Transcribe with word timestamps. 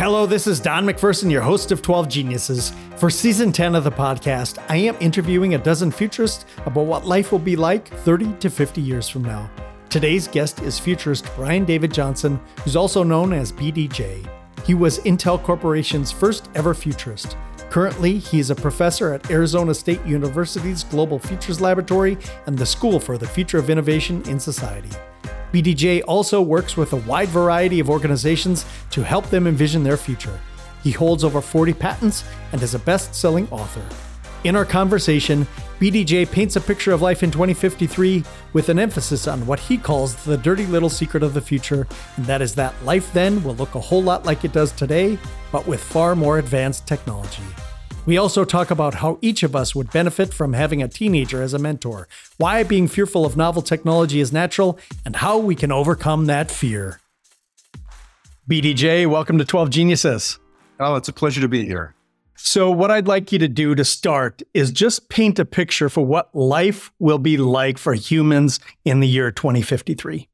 Hello, 0.00 0.24
this 0.24 0.46
is 0.46 0.60
Don 0.60 0.86
MacPherson, 0.86 1.30
your 1.30 1.42
host 1.42 1.72
of 1.72 1.82
12 1.82 2.08
Geniuses. 2.08 2.72
For 2.96 3.10
season 3.10 3.52
10 3.52 3.74
of 3.74 3.84
the 3.84 3.90
podcast, 3.90 4.56
I 4.70 4.76
am 4.76 4.96
interviewing 4.98 5.54
a 5.54 5.58
dozen 5.58 5.90
futurists 5.90 6.46
about 6.64 6.86
what 6.86 7.04
life 7.04 7.30
will 7.30 7.38
be 7.38 7.54
like 7.54 7.86
30 7.86 8.32
to 8.40 8.48
50 8.48 8.80
years 8.80 9.10
from 9.10 9.24
now. 9.24 9.50
Today's 9.90 10.26
guest 10.26 10.62
is 10.62 10.78
futurist 10.78 11.28
Brian 11.36 11.66
David 11.66 11.92
Johnson, 11.92 12.40
who's 12.64 12.76
also 12.76 13.02
known 13.02 13.34
as 13.34 13.52
BDJ. 13.52 14.26
He 14.64 14.72
was 14.72 15.00
Intel 15.00 15.38
Corporation's 15.42 16.10
first 16.10 16.48
ever 16.54 16.72
futurist. 16.72 17.36
Currently, 17.68 18.20
he 18.20 18.38
is 18.38 18.48
a 18.48 18.54
professor 18.54 19.12
at 19.12 19.30
Arizona 19.30 19.74
State 19.74 20.02
University's 20.06 20.82
Global 20.82 21.18
Futures 21.18 21.60
Laboratory 21.60 22.16
and 22.46 22.56
the 22.56 22.64
School 22.64 23.00
for 23.00 23.18
the 23.18 23.28
Future 23.28 23.58
of 23.58 23.68
Innovation 23.68 24.22
in 24.22 24.40
Society. 24.40 24.96
BDJ 25.52 26.02
also 26.06 26.40
works 26.40 26.76
with 26.76 26.92
a 26.92 26.96
wide 26.96 27.28
variety 27.28 27.80
of 27.80 27.90
organizations 27.90 28.64
to 28.90 29.02
help 29.02 29.28
them 29.30 29.46
envision 29.46 29.82
their 29.82 29.96
future. 29.96 30.38
He 30.82 30.92
holds 30.92 31.24
over 31.24 31.40
40 31.40 31.74
patents 31.74 32.24
and 32.52 32.62
is 32.62 32.74
a 32.74 32.78
best 32.78 33.14
selling 33.14 33.48
author. 33.50 33.84
In 34.44 34.56
our 34.56 34.64
conversation, 34.64 35.46
BDJ 35.80 36.30
paints 36.30 36.56
a 36.56 36.60
picture 36.60 36.92
of 36.92 37.02
life 37.02 37.22
in 37.22 37.30
2053 37.30 38.24
with 38.54 38.70
an 38.70 38.78
emphasis 38.78 39.28
on 39.28 39.46
what 39.46 39.60
he 39.60 39.76
calls 39.76 40.24
the 40.24 40.38
dirty 40.38 40.66
little 40.66 40.88
secret 40.88 41.22
of 41.22 41.34
the 41.34 41.40
future, 41.42 41.86
and 42.16 42.24
that 42.24 42.40
is 42.40 42.54
that 42.54 42.74
life 42.84 43.12
then 43.12 43.42
will 43.44 43.56
look 43.56 43.74
a 43.74 43.80
whole 43.80 44.02
lot 44.02 44.24
like 44.24 44.44
it 44.44 44.52
does 44.52 44.72
today, 44.72 45.18
but 45.52 45.66
with 45.66 45.82
far 45.82 46.16
more 46.16 46.38
advanced 46.38 46.86
technology. 46.86 47.42
We 48.06 48.16
also 48.16 48.44
talk 48.44 48.70
about 48.70 48.94
how 48.94 49.18
each 49.20 49.42
of 49.42 49.54
us 49.54 49.74
would 49.74 49.92
benefit 49.92 50.32
from 50.32 50.54
having 50.54 50.82
a 50.82 50.88
teenager 50.88 51.42
as 51.42 51.52
a 51.52 51.58
mentor, 51.58 52.08
why 52.38 52.62
being 52.62 52.88
fearful 52.88 53.26
of 53.26 53.36
novel 53.36 53.60
technology 53.60 54.20
is 54.20 54.32
natural, 54.32 54.78
and 55.04 55.16
how 55.16 55.36
we 55.36 55.54
can 55.54 55.70
overcome 55.70 56.24
that 56.26 56.50
fear. 56.50 57.00
BDJ, 58.48 59.06
welcome 59.06 59.36
to 59.36 59.44
12 59.44 59.68
Geniuses. 59.68 60.38
Oh, 60.80 60.96
it's 60.96 61.08
a 61.08 61.12
pleasure 61.12 61.42
to 61.42 61.48
be 61.48 61.66
here. 61.66 61.94
So, 62.36 62.70
what 62.70 62.90
I'd 62.90 63.06
like 63.06 63.32
you 63.32 63.38
to 63.38 63.48
do 63.48 63.74
to 63.74 63.84
start 63.84 64.42
is 64.54 64.70
just 64.70 65.10
paint 65.10 65.38
a 65.38 65.44
picture 65.44 65.90
for 65.90 66.04
what 66.04 66.34
life 66.34 66.90
will 66.98 67.18
be 67.18 67.36
like 67.36 67.76
for 67.76 67.92
humans 67.92 68.60
in 68.82 69.00
the 69.00 69.08
year 69.08 69.30
2053. 69.30 70.26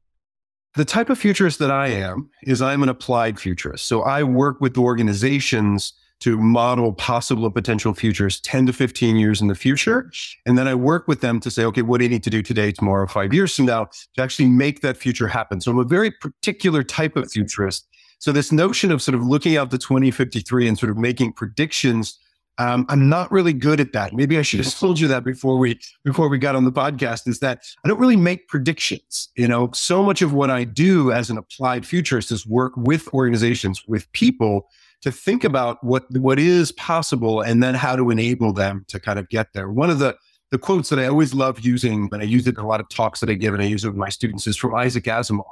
The 0.75 0.85
type 0.85 1.09
of 1.09 1.19
futurist 1.19 1.59
that 1.59 1.69
I 1.69 1.87
am 1.87 2.29
is 2.43 2.61
I'm 2.61 2.81
an 2.81 2.87
applied 2.87 3.41
futurist. 3.41 3.85
So, 3.85 4.03
I 4.03 4.23
work 4.23 4.61
with 4.61 4.77
organizations 4.77 5.91
to 6.19 6.37
model 6.37 6.93
possible 6.93 7.45
and 7.45 7.53
potential 7.53 7.93
futures 7.93 8.39
10 8.41 8.67
to 8.67 8.73
15 8.73 9.15
years 9.17 9.41
in 9.41 9.47
the 9.47 9.55
future. 9.55 10.09
And 10.45 10.57
then 10.57 10.67
I 10.67 10.75
work 10.75 11.07
with 11.07 11.21
them 11.21 11.39
to 11.41 11.51
say, 11.51 11.63
okay, 11.65 11.83
what 11.83 11.99
do 11.99 12.05
you 12.05 12.09
need 12.09 12.23
to 12.23 12.29
do 12.29 12.41
today, 12.41 12.71
tomorrow, 12.71 13.07
five 13.07 13.33
years 13.33 13.55
from 13.55 13.65
now 13.65 13.89
to 14.15 14.23
actually 14.23 14.49
make 14.49 14.81
that 14.81 14.97
future 14.97 15.27
happen? 15.27 15.61
So 15.61 15.71
I'm 15.71 15.79
a 15.79 15.83
very 15.83 16.11
particular 16.11 16.83
type 16.83 17.15
of 17.15 17.31
futurist. 17.31 17.87
So 18.19 18.31
this 18.31 18.51
notion 18.51 18.91
of 18.91 19.01
sort 19.01 19.15
of 19.15 19.23
looking 19.23 19.57
out 19.57 19.69
to 19.71 19.77
2053 19.77 20.67
and 20.67 20.77
sort 20.77 20.89
of 20.89 20.97
making 20.97 21.33
predictions 21.33 22.17
um, 22.59 22.85
I'm 22.89 23.07
not 23.07 23.31
really 23.31 23.53
good 23.53 23.79
at 23.79 23.93
that. 23.93 24.13
Maybe 24.13 24.37
I 24.37 24.41
should 24.41 24.63
have 24.63 24.79
told 24.79 24.99
you 24.99 25.07
that 25.09 25.23
before 25.23 25.57
we 25.57 25.79
before 26.03 26.27
we 26.27 26.39
got 26.39 26.55
on 26.55 26.65
the 26.65 26.71
podcast. 26.71 27.27
Is 27.27 27.39
that 27.39 27.61
I 27.83 27.87
don't 27.87 27.99
really 27.99 28.15
make 28.15 28.47
predictions. 28.47 29.29
You 29.35 29.47
know, 29.47 29.69
so 29.73 30.01
much 30.01 30.21
of 30.21 30.33
what 30.33 30.49
I 30.49 30.63
do 30.63 31.11
as 31.11 31.29
an 31.29 31.37
applied 31.37 31.85
futurist 31.85 32.31
is 32.31 32.47
work 32.47 32.73
with 32.75 33.07
organizations, 33.13 33.83
with 33.87 34.11
people 34.13 34.69
to 35.01 35.11
think 35.11 35.43
about 35.43 35.83
what 35.83 36.05
what 36.17 36.39
is 36.39 36.71
possible 36.71 37.41
and 37.41 37.61
then 37.61 37.75
how 37.75 37.95
to 37.95 38.09
enable 38.09 38.53
them 38.53 38.85
to 38.87 38.99
kind 38.99 39.19
of 39.19 39.29
get 39.29 39.53
there. 39.53 39.69
One 39.69 39.89
of 39.89 39.99
the 39.99 40.15
the 40.49 40.57
quotes 40.57 40.89
that 40.89 40.99
I 40.99 41.07
always 41.07 41.33
love 41.33 41.59
using, 41.59 42.07
and 42.11 42.21
I 42.21 42.25
use 42.25 42.47
it 42.47 42.57
in 42.57 42.63
a 42.63 42.67
lot 42.67 42.79
of 42.79 42.87
talks 42.89 43.19
that 43.19 43.29
I 43.29 43.33
give 43.33 43.53
and 43.53 43.61
I 43.61 43.65
use 43.65 43.83
it 43.83 43.89
with 43.89 43.97
my 43.97 44.09
students, 44.09 44.47
is 44.47 44.55
from 44.55 44.75
Isaac 44.75 45.03
Asimov. 45.03 45.43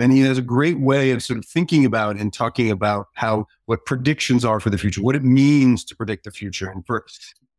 And 0.00 0.12
he 0.12 0.20
has 0.20 0.38
a 0.38 0.42
great 0.42 0.78
way 0.78 1.10
of 1.10 1.24
sort 1.24 1.40
of 1.40 1.44
thinking 1.44 1.84
about 1.84 2.16
and 2.16 2.32
talking 2.32 2.70
about 2.70 3.06
how 3.14 3.46
what 3.66 3.84
predictions 3.84 4.44
are 4.44 4.60
for 4.60 4.70
the 4.70 4.78
future, 4.78 5.02
what 5.02 5.16
it 5.16 5.24
means 5.24 5.84
to 5.86 5.96
predict 5.96 6.22
the 6.22 6.30
future. 6.30 6.70
And 6.70 6.86
for 6.86 7.04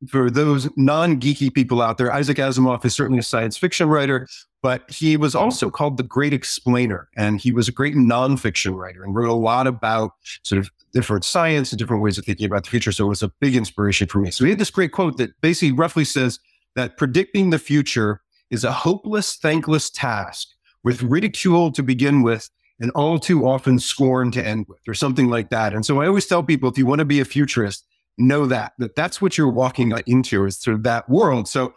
for 0.08 0.30
those 0.30 0.70
non-geeky 0.78 1.54
people 1.54 1.82
out 1.82 1.98
there, 1.98 2.12
Isaac 2.12 2.38
Asimov 2.38 2.86
is 2.86 2.96
certainly 2.96 3.20
a 3.20 3.24
science 3.24 3.58
fiction 3.58 3.90
writer, 3.90 4.28
but 4.62 4.90
he 4.90 5.18
was 5.18 5.36
also 5.36 5.70
called 5.70 5.98
the 5.98 6.04
great 6.04 6.34
explainer. 6.34 7.10
And 7.18 7.40
he 7.42 7.52
was 7.52 7.68
a 7.68 7.72
great 7.74 7.96
nonfiction 7.96 8.76
writer 8.76 9.04
and 9.04 9.14
wrote 9.14 9.30
a 9.30 9.34
lot 9.34 9.68
about 9.68 10.12
sort 10.44 10.60
of 10.60 10.70
different 10.94 11.26
science 11.26 11.72
and 11.72 11.80
different 11.80 12.02
ways 12.02 12.18
of 12.18 12.26
thinking 12.26 12.46
about 12.46 12.64
the 12.64 12.70
future. 12.70 12.92
So 12.92 13.06
it 13.06 13.10
was 13.10 13.24
a 13.24 13.32
big 13.40 13.56
inspiration 13.56 14.08
for 14.08 14.20
me. 14.20 14.32
So 14.32 14.46
he 14.46 14.52
had 14.52 14.60
this 14.60 14.72
great 14.72 14.92
quote 14.92 15.18
that 15.18 15.40
basically 15.42 15.74
roughly 15.74 16.06
says 16.06 16.40
that 16.76 16.98
predicting 16.98 17.50
the 17.50 17.60
future 17.60 18.22
is 18.50 18.64
a 18.64 18.72
hopeless, 18.72 19.36
thankless 19.36 19.90
task 19.90 20.48
with 20.84 21.04
ridicule 21.04 21.72
to 21.74 21.84
begin 21.84 22.22
with 22.22 22.50
and 22.80 22.92
all 22.92 23.20
too 23.20 23.46
often 23.46 23.78
scorn 23.78 24.32
to 24.32 24.46
end 24.46 24.66
with, 24.70 24.80
or 24.88 24.94
something 24.94 25.28
like 25.28 25.50
that. 25.50 25.74
And 25.74 25.86
so 25.86 26.02
I 26.02 26.08
always 26.08 26.26
tell 26.26 26.42
people 26.42 26.70
if 26.70 26.78
you 26.78 26.86
want 26.86 27.00
to 27.00 27.06
be 27.06 27.20
a 27.20 27.26
futurist, 27.26 27.86
know 28.20 28.46
that, 28.46 28.74
that 28.78 28.96
that's 28.96 29.22
what 29.22 29.38
you're 29.38 29.50
walking 29.50 29.94
into 30.06 30.46
is 30.46 30.58
sort 30.58 30.76
of 30.76 30.84
that 30.84 31.10
world. 31.10 31.48
So 31.48 31.74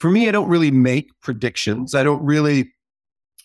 for 0.00 0.10
me, 0.10 0.28
I 0.28 0.32
don't 0.32 0.48
really 0.48 0.70
make 0.70 1.10
predictions. 1.22 1.94
I 1.94 2.02
don't 2.02 2.22
really 2.22 2.72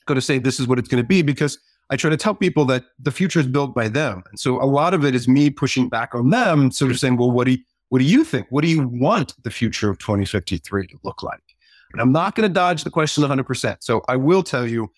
go 0.06 0.14
to 0.14 0.22
say 0.22 0.38
this 0.38 0.60
is 0.60 0.68
what 0.68 0.78
it's 0.80 0.90
going 0.90 1.02
to 1.02 1.08
be 1.08 1.22
because 1.22 1.58
I 1.90 1.96
try 1.96 2.10
to 2.10 2.18
tell 2.18 2.34
people 2.34 2.66
that 2.66 2.86
the 3.00 3.12
future 3.12 3.40
is 3.40 3.48
built 3.48 3.76
by 3.76 3.88
them. 3.88 4.24
And 4.30 4.40
so 4.40 4.62
a 4.62 4.66
lot 4.66 4.94
of 4.94 5.06
it 5.06 5.14
is 5.14 5.28
me 5.28 5.50
pushing 5.50 5.90
back 5.90 6.16
on 6.16 6.30
them, 6.30 6.72
sort 6.72 6.92
of 6.92 7.00
saying, 7.00 7.18
well, 7.18 7.32
what 7.32 7.46
do 7.46 7.52
you, 7.52 7.58
what 7.90 8.00
do 8.00 8.06
you 8.06 8.24
think? 8.24 8.48
What 8.50 8.62
do 8.62 8.70
you 8.70 8.88
want 8.88 9.36
the 9.44 9.52
future 9.52 9.90
of 9.90 9.98
2053 10.00 10.88
to 10.88 10.98
look 11.04 11.22
like? 11.22 11.42
And 11.92 12.02
I'm 12.02 12.14
not 12.14 12.36
going 12.36 12.48
to 12.48 12.54
dodge 12.54 12.84
the 12.84 12.90
question 12.90 13.24
100%. 13.24 13.78
So 13.82 14.02
I 14.08 14.16
will 14.16 14.44
tell 14.44 14.66
you, 14.66 14.90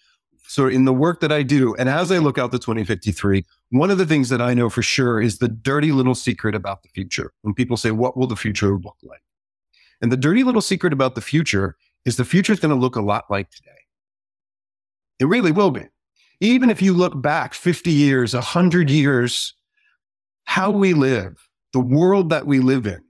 so 0.53 0.67
in 0.67 0.85
the 0.85 0.93
work 0.93 1.19
that 1.21 1.31
I 1.31 1.41
do, 1.41 1.73
and 1.79 1.89
as 1.89 2.11
I 2.11 2.19
look 2.19 2.37
out 2.37 2.51
to 2.51 2.59
2053, 2.59 3.43
one 3.71 3.89
of 3.89 3.97
the 3.97 4.05
things 4.05 4.29
that 4.29 4.39
I 4.39 4.53
know 4.53 4.69
for 4.69 4.83
sure 4.83 5.19
is 5.19 5.39
the 5.39 5.47
dirty 5.47 5.91
little 5.91 6.13
secret 6.13 6.53
about 6.53 6.83
the 6.83 6.89
future. 6.89 7.33
When 7.41 7.55
people 7.55 7.75
say, 7.75 7.89
what 7.89 8.15
will 8.15 8.27
the 8.27 8.35
future 8.35 8.77
look 8.77 8.97
like? 9.01 9.23
And 9.99 10.11
the 10.11 10.17
dirty 10.17 10.43
little 10.43 10.61
secret 10.61 10.93
about 10.93 11.15
the 11.15 11.21
future 11.21 11.75
is 12.05 12.17
the 12.17 12.23
future 12.23 12.53
is 12.53 12.59
going 12.59 12.69
to 12.69 12.79
look 12.79 12.95
a 12.95 13.01
lot 13.01 13.25
like 13.31 13.49
today. 13.49 13.71
It 15.19 15.25
really 15.25 15.51
will 15.51 15.71
be 15.71 15.87
even 16.39 16.69
if 16.69 16.83
you 16.83 16.93
look 16.93 17.19
back 17.19 17.55
50 17.55 17.89
years, 17.89 18.35
100 18.35 18.91
years, 18.91 19.55
how 20.43 20.69
we 20.69 20.93
live, 20.93 21.49
the 21.71 21.79
world 21.79 22.29
that 22.29 22.45
we 22.45 22.59
live 22.59 22.85
in, 22.85 23.01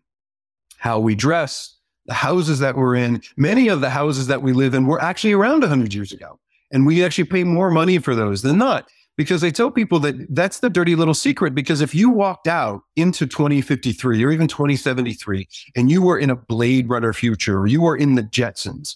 how 0.77 0.97
we 0.97 1.13
dress, 1.13 1.77
the 2.05 2.13
houses 2.13 2.59
that 2.59 2.77
we're 2.77 2.95
in, 2.95 3.21
many 3.35 3.67
of 3.67 3.81
the 3.81 3.89
houses 3.89 4.27
that 4.27 4.41
we 4.41 4.53
live 4.53 4.73
in 4.73 4.85
were 4.85 5.01
actually 5.01 5.33
around 5.33 5.59
100 5.59 5.93
years 5.93 6.13
ago. 6.13 6.39
And 6.73 6.85
we 6.85 7.05
actually 7.05 7.25
pay 7.25 7.45
more 7.45 7.71
money 7.71 7.99
for 7.99 8.15
those 8.15 8.41
than 8.41 8.57
not. 8.57 8.89
Because 9.15 9.43
I 9.43 9.51
tell 9.51 9.69
people 9.69 9.99
that 9.99 10.15
that's 10.35 10.59
the 10.59 10.71
dirty 10.71 10.95
little 10.95 11.13
secret. 11.13 11.53
Because 11.53 11.81
if 11.81 11.93
you 11.93 12.09
walked 12.09 12.47
out 12.47 12.81
into 12.95 13.27
2053 13.27 14.23
or 14.23 14.31
even 14.31 14.47
2073 14.47 15.47
and 15.75 15.91
you 15.91 16.01
were 16.01 16.17
in 16.17 16.31
a 16.31 16.35
Blade 16.35 16.89
Runner 16.89 17.13
future 17.13 17.59
or 17.59 17.67
you 17.67 17.81
were 17.81 17.95
in 17.95 18.15
the 18.15 18.23
Jetsons, 18.23 18.95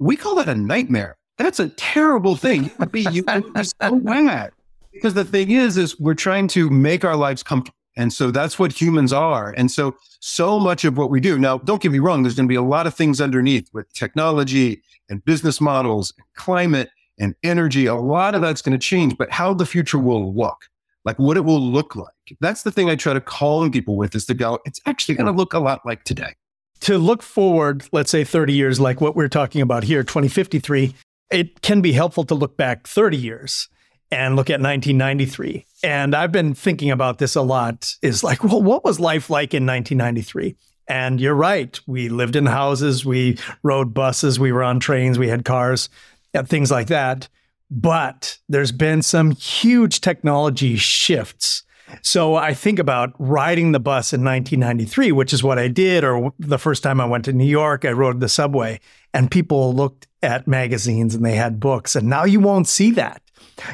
we 0.00 0.16
call 0.16 0.34
that 0.34 0.48
a 0.48 0.54
nightmare. 0.54 1.16
That's 1.38 1.60
a 1.60 1.68
terrible 1.70 2.34
thing. 2.34 2.70
You 2.80 2.86
be, 2.86 3.06
you 3.12 3.24
would 3.28 3.54
be 3.54 3.62
so 3.62 3.94
mad. 4.02 4.50
Because 4.92 5.14
the 5.14 5.24
thing 5.24 5.52
is, 5.52 5.76
is 5.76 5.98
we're 6.00 6.14
trying 6.14 6.48
to 6.48 6.68
make 6.68 7.04
our 7.04 7.16
lives 7.16 7.44
comfortable. 7.44 7.76
And 7.96 8.12
so 8.12 8.30
that's 8.30 8.58
what 8.58 8.78
humans 8.78 9.12
are. 9.12 9.54
And 9.56 9.70
so, 9.70 9.96
so 10.20 10.58
much 10.58 10.84
of 10.84 10.98
what 10.98 11.10
we 11.10 11.20
do 11.20 11.38
now, 11.38 11.58
don't 11.58 11.80
get 11.80 11.92
me 11.92 11.98
wrong, 11.98 12.22
there's 12.22 12.34
going 12.34 12.46
to 12.46 12.52
be 12.52 12.56
a 12.56 12.62
lot 12.62 12.86
of 12.86 12.94
things 12.94 13.20
underneath 13.20 13.68
with 13.72 13.92
technology 13.92 14.82
and 15.10 15.24
business 15.24 15.60
models, 15.60 16.14
and 16.16 16.26
climate 16.36 16.90
and 17.18 17.34
energy. 17.42 17.86
A 17.86 17.94
lot 17.94 18.34
of 18.34 18.40
that's 18.40 18.62
going 18.62 18.72
to 18.72 18.78
change, 18.78 19.16
but 19.18 19.30
how 19.30 19.52
the 19.52 19.66
future 19.66 19.98
will 19.98 20.34
look, 20.34 20.68
like 21.04 21.18
what 21.18 21.36
it 21.36 21.44
will 21.44 21.60
look 21.60 21.94
like. 21.94 22.08
That's 22.40 22.62
the 22.62 22.70
thing 22.70 22.88
I 22.88 22.96
try 22.96 23.12
to 23.12 23.20
call 23.20 23.62
in 23.62 23.70
people 23.70 23.96
with 23.96 24.14
is 24.14 24.24
to 24.26 24.34
go, 24.34 24.58
it's 24.64 24.80
actually 24.86 25.16
going 25.16 25.26
to 25.26 25.32
look 25.32 25.52
a 25.52 25.58
lot 25.58 25.84
like 25.84 26.04
today. 26.04 26.34
To 26.80 26.96
look 26.96 27.22
forward, 27.22 27.86
let's 27.92 28.10
say 28.10 28.24
30 28.24 28.54
years, 28.54 28.80
like 28.80 29.02
what 29.02 29.14
we're 29.14 29.28
talking 29.28 29.60
about 29.60 29.84
here, 29.84 30.02
2053, 30.02 30.94
it 31.30 31.60
can 31.60 31.82
be 31.82 31.92
helpful 31.92 32.24
to 32.24 32.34
look 32.34 32.56
back 32.56 32.86
30 32.86 33.18
years 33.18 33.68
and 34.10 34.34
look 34.34 34.48
at 34.48 34.60
1993. 34.60 35.66
And 35.84 36.14
I've 36.14 36.32
been 36.32 36.54
thinking 36.54 36.90
about 36.90 37.18
this 37.18 37.36
a 37.36 37.42
lot 37.42 37.94
is 38.02 38.24
like, 38.24 38.42
well, 38.42 38.62
what 38.62 38.84
was 38.84 38.98
life 38.98 39.30
like 39.30 39.54
in 39.54 39.66
1993? 39.66 40.56
And 40.90 41.20
you're 41.20 41.36
right. 41.36 41.78
We 41.86 42.08
lived 42.08 42.34
in 42.34 42.46
houses, 42.46 43.06
we 43.06 43.38
rode 43.62 43.94
buses, 43.94 44.40
we 44.40 44.50
were 44.50 44.64
on 44.64 44.80
trains, 44.80 45.20
we 45.20 45.28
had 45.28 45.44
cars, 45.44 45.88
and 46.34 46.48
things 46.48 46.68
like 46.68 46.88
that. 46.88 47.28
But 47.70 48.38
there's 48.48 48.72
been 48.72 49.00
some 49.02 49.30
huge 49.30 50.00
technology 50.00 50.74
shifts. 50.74 51.62
So 52.02 52.34
I 52.34 52.54
think 52.54 52.80
about 52.80 53.14
riding 53.20 53.70
the 53.70 53.78
bus 53.78 54.12
in 54.12 54.24
1993, 54.24 55.12
which 55.12 55.32
is 55.32 55.44
what 55.44 55.60
I 55.60 55.68
did, 55.68 56.02
or 56.02 56.32
the 56.40 56.58
first 56.58 56.82
time 56.82 57.00
I 57.00 57.04
went 57.04 57.24
to 57.26 57.32
New 57.32 57.46
York, 57.46 57.84
I 57.84 57.92
rode 57.92 58.18
the 58.18 58.28
subway, 58.28 58.80
and 59.14 59.30
people 59.30 59.72
looked 59.72 60.08
at 60.24 60.48
magazines 60.48 61.14
and 61.14 61.24
they 61.24 61.36
had 61.36 61.60
books. 61.60 61.94
And 61.94 62.08
now 62.08 62.24
you 62.24 62.40
won't 62.40 62.66
see 62.66 62.90
that. 62.92 63.22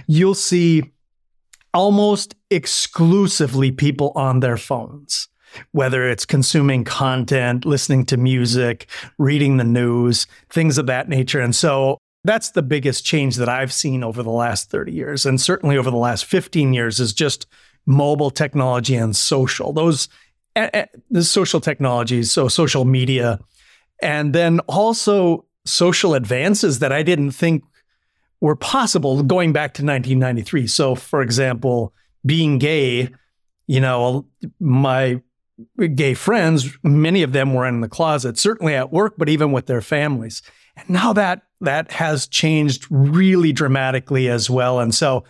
You'll 0.07 0.35
see 0.35 0.93
almost 1.73 2.35
exclusively 2.51 3.71
people 3.71 4.13
on 4.15 4.41
their 4.41 4.59
phones, 4.59 5.29
whether 5.73 6.09
it's 6.09 6.25
consuming 6.25 6.85
content, 6.85 7.65
listening 7.65 8.05
to 8.07 8.17
music, 8.17 8.89
reading 9.19 9.57
the 9.57 9.65
news, 9.65 10.27
things 10.51 10.79
of 10.79 10.87
that 10.87 11.09
nature. 11.09 11.41
And 11.41 11.55
so 11.55 11.99
that's 12.25 12.51
the 12.51 12.63
biggest 12.63 13.05
change 13.05 13.37
that 13.37 13.49
I've 13.49 13.73
seen 13.73 14.03
over 14.03 14.23
the 14.23 14.31
last 14.31 14.71
30 14.71 14.93
years. 14.93 15.25
And 15.27 15.41
certainly 15.41 15.77
over 15.77 15.91
the 15.91 15.97
last 15.97 16.25
15 16.25 16.75
years 16.75 17.01
is 17.01 17.13
just 17.13 17.47
mobile 17.87 18.31
technology 18.31 18.97
and 18.97 19.15
social. 19.15 19.73
Those 19.73 20.09
uh, 20.57 20.87
the 21.11 21.23
social 21.23 21.61
technologies, 21.61 22.33
so 22.33 22.49
social 22.49 22.87
media, 22.87 23.39
and 24.01 24.33
then 24.33 24.59
also 24.61 25.45
social 25.67 26.15
advances 26.15 26.79
that 26.79 26.93
I 26.93 27.03
didn't 27.03 27.33
think 27.33 27.63
were 28.41 28.57
possible 28.57 29.23
going 29.23 29.53
back 29.53 29.75
to 29.75 29.83
1993. 29.85 30.67
So, 30.67 30.95
for 30.95 31.21
example, 31.21 31.93
being 32.25 32.59
gay, 32.59 33.11
you 33.67 33.81
know, 33.81 34.27
my 34.59 35.21
gay 35.95 36.15
friends, 36.15 36.77
many 36.83 37.23
of 37.23 37.33
them 37.33 37.55
were 37.55 37.67
in 37.67 37.81
the 37.81 37.89
closet, 37.89 38.39
certainly 38.39 38.75
at 38.75 38.93
work, 38.93 39.15
but 39.17 39.29
even 39.29 39.53
with 39.53 39.67
their 39.67 39.81
families. 39.81 40.43
And 40.77 40.91
now 40.91 41.13
that 41.15 41.43
that 41.61 41.93
has 41.93 42.27
changed 42.27 42.87
really 42.91 43.53
dramatically 43.53 44.29
as 44.29 44.51
well. 44.51 44.79
And 44.81 44.95
so 44.95 45.25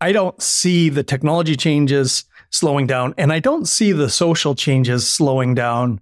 I 0.00 0.10
don't 0.10 0.40
see 0.42 0.88
the 0.88 1.04
technology 1.04 1.54
changes 1.54 2.24
slowing 2.50 2.86
down, 2.86 3.14
and 3.16 3.32
I 3.32 3.38
don't 3.38 3.66
see 3.66 3.92
the 3.92 4.10
social 4.10 4.54
changes 4.54 5.08
slowing 5.08 5.54
down 5.54 6.00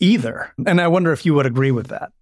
either. 0.00 0.52
And 0.66 0.80
I 0.80 0.88
wonder 0.88 1.12
if 1.12 1.24
you 1.24 1.34
would 1.34 1.46
agree 1.46 1.70
with 1.70 1.88
that. 1.88 2.12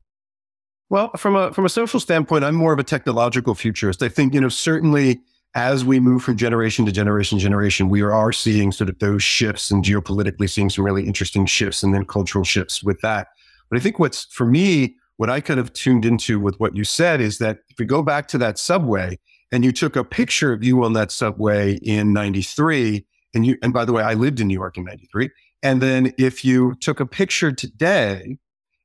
Well, 0.89 1.11
from 1.17 1.35
a 1.35 1.53
from 1.53 1.65
a 1.65 1.69
social 1.69 1.99
standpoint, 1.99 2.45
I'm 2.45 2.55
more 2.55 2.73
of 2.73 2.79
a 2.79 2.85
technological 2.85 3.55
futurist. 3.57 4.03
I 4.03 4.09
think, 4.09 4.35
you 4.35 4.41
know, 4.41 4.49
certainly 4.49 5.21
as 5.55 5.85
we 5.85 6.01
move 6.01 6.23
from 6.23 6.37
generation 6.37 6.85
to 6.87 6.93
generation 6.93 7.39
generation, 7.39 7.89
we 7.89 8.03
are 8.03 8.33
seeing 8.33 8.73
sort 8.73 8.91
of 8.91 8.99
those 8.99 9.23
shifts 9.23 9.71
and 9.71 9.85
geopolitically 9.85 10.51
seeing 10.51 10.69
some 10.69 10.85
really 10.85 11.07
interesting 11.07 11.47
shifts 11.47 11.83
and 11.83 11.95
then 11.95 12.05
cultural 12.05 12.45
shifts 12.45 12.83
with 12.83 13.01
that. 13.01 13.29
But 13.71 13.79
I 13.79 13.81
think 13.81 13.99
what's 13.99 14.27
for 14.27 14.47
me, 14.47 14.97
what 15.17 15.31
I 15.31 15.41
kind 15.41 15.59
of 15.59 15.73
tuned 15.73 16.05
into 16.05 16.39
with 16.39 16.61
what 16.61 16.77
you 16.77 16.85
said 16.85 17.21
is 17.21 17.39
that 17.39 17.61
if 17.69 17.79
we 17.79 17.87
go 17.87 18.03
back 18.03 18.29
to 18.29 18.39
that 18.39 18.59
subway 18.59 19.19
and 19.51 19.65
you 19.65 19.73
took 19.73 19.97
a 19.97 20.05
picture 20.05 20.53
of 20.53 20.63
you 20.63 20.85
on 20.85 20.93
that 20.93 21.11
subway 21.11 21.77
in 21.77 22.13
93, 22.13 23.07
and 23.35 23.47
you, 23.47 23.57
and 23.63 23.73
by 23.73 23.85
the 23.85 23.93
way, 23.93 24.03
I 24.03 24.15
lived 24.15 24.41
in 24.41 24.49
New 24.49 24.55
York 24.55 24.77
in 24.77 24.85
93. 24.85 25.31
And 25.63 25.81
then 25.81 26.13
if 26.19 26.45
you 26.45 26.75
took 26.81 27.01
a 27.01 27.07
picture 27.07 27.53
today 27.53 28.39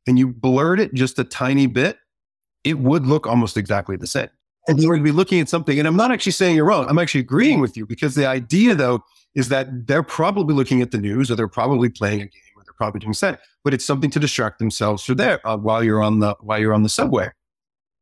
and 0.08 0.18
you 0.18 0.28
blurred 0.28 0.80
it 0.80 0.94
just 0.94 1.20
a 1.20 1.24
tiny 1.24 1.68
bit, 1.68 1.98
it 2.64 2.80
would 2.80 3.06
look 3.06 3.28
almost 3.28 3.58
exactly 3.58 3.96
the 3.98 4.08
same 4.08 4.30
and 4.68 4.82
you 4.82 4.90
would 4.90 5.04
be 5.04 5.12
looking 5.12 5.40
at 5.40 5.50
something. 5.50 5.78
And 5.80 5.88
I'm 5.88 5.96
not 5.96 6.12
actually 6.12 6.34
saying 6.34 6.56
you're 6.56 6.66
wrong. 6.66 6.88
I'm 6.88 7.00
actually 7.00 7.22
agreeing 7.22 7.60
with 7.60 7.76
you 7.76 7.86
because 7.86 8.16
the 8.16 8.26
idea, 8.26 8.76
though, 8.76 9.04
is 9.36 9.50
that 9.50 9.88
they're 9.88 10.04
probably 10.04 10.54
looking 10.54 10.82
at 10.82 10.92
the 10.92 10.98
news 10.98 11.32
or 11.32 11.36
they're 11.36 11.48
probably 11.48 11.90
playing 11.90 12.22
a 12.22 12.26
game 12.26 12.42
or 12.56 12.64
they're 12.64 12.74
probably 12.74 13.00
doing 13.00 13.14
set, 13.14 13.40
but 13.64 13.74
it's 13.74 13.86
something 13.86 14.12
to 14.12 14.20
distract 14.20 14.60
themselves 14.60 15.04
for 15.04 15.16
there 15.16 15.46
uh, 15.48 15.58
while 15.58 15.84
you're 15.84 16.02
on 16.02 16.20
the 16.20 16.36
while 16.42 16.60
you're 16.60 16.74
on 16.74 16.84
the 16.84 16.90
subway. 16.90 17.30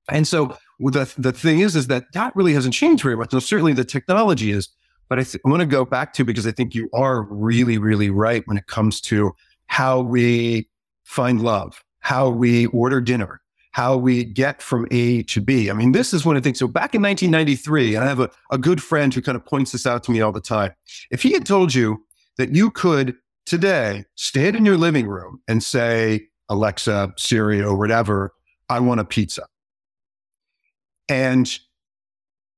And 0.09 0.27
so 0.27 0.57
the 0.79 1.11
the 1.17 1.31
thing 1.31 1.59
is, 1.59 1.75
is 1.75 1.87
that 1.87 2.05
that 2.13 2.35
really 2.35 2.53
hasn't 2.53 2.73
changed 2.73 3.03
very 3.03 3.15
much. 3.15 3.31
Now, 3.31 3.39
certainly 3.39 3.73
the 3.73 3.85
technology 3.85 4.51
is, 4.51 4.69
but 5.07 5.19
I, 5.19 5.23
th- 5.23 5.41
I 5.45 5.49
want 5.49 5.61
to 5.61 5.67
go 5.67 5.85
back 5.85 6.13
to 6.13 6.23
because 6.25 6.47
I 6.47 6.51
think 6.51 6.73
you 6.73 6.89
are 6.93 7.23
really, 7.23 7.77
really 7.77 8.09
right 8.09 8.43
when 8.47 8.57
it 8.57 8.67
comes 8.67 9.01
to 9.01 9.33
how 9.67 10.01
we 10.01 10.67
find 11.03 11.41
love, 11.41 11.83
how 11.99 12.29
we 12.29 12.65
order 12.67 13.01
dinner, 13.01 13.41
how 13.79 13.95
we 13.95 14.25
get 14.25 14.61
from 14.61 14.85
A 14.91 15.23
to 15.23 15.39
B. 15.39 15.69
I 15.69 15.73
mean, 15.73 15.93
this 15.93 16.13
is 16.13 16.25
one 16.25 16.35
of 16.35 16.43
the 16.43 16.47
things. 16.47 16.59
So 16.59 16.67
back 16.67 16.93
in 16.93 17.01
1993, 17.01 17.95
and 17.95 18.03
I 18.03 18.09
have 18.09 18.19
a, 18.19 18.29
a 18.51 18.57
good 18.57 18.83
friend 18.83 19.13
who 19.13 19.21
kind 19.21 19.37
of 19.37 19.45
points 19.45 19.71
this 19.71 19.87
out 19.87 20.03
to 20.03 20.11
me 20.11 20.19
all 20.19 20.33
the 20.33 20.41
time. 20.41 20.73
If 21.11 21.23
he 21.23 21.31
had 21.31 21.45
told 21.45 21.73
you 21.73 22.05
that 22.37 22.53
you 22.53 22.71
could 22.71 23.15
today 23.45 24.03
stand 24.15 24.57
in 24.57 24.65
your 24.65 24.75
living 24.75 25.07
room 25.07 25.39
and 25.47 25.63
say, 25.63 26.27
Alexa, 26.49 27.13
Siri, 27.15 27.61
or 27.61 27.77
whatever, 27.77 28.33
I 28.67 28.81
want 28.81 28.99
a 28.99 29.05
pizza. 29.05 29.45
And 31.07 31.49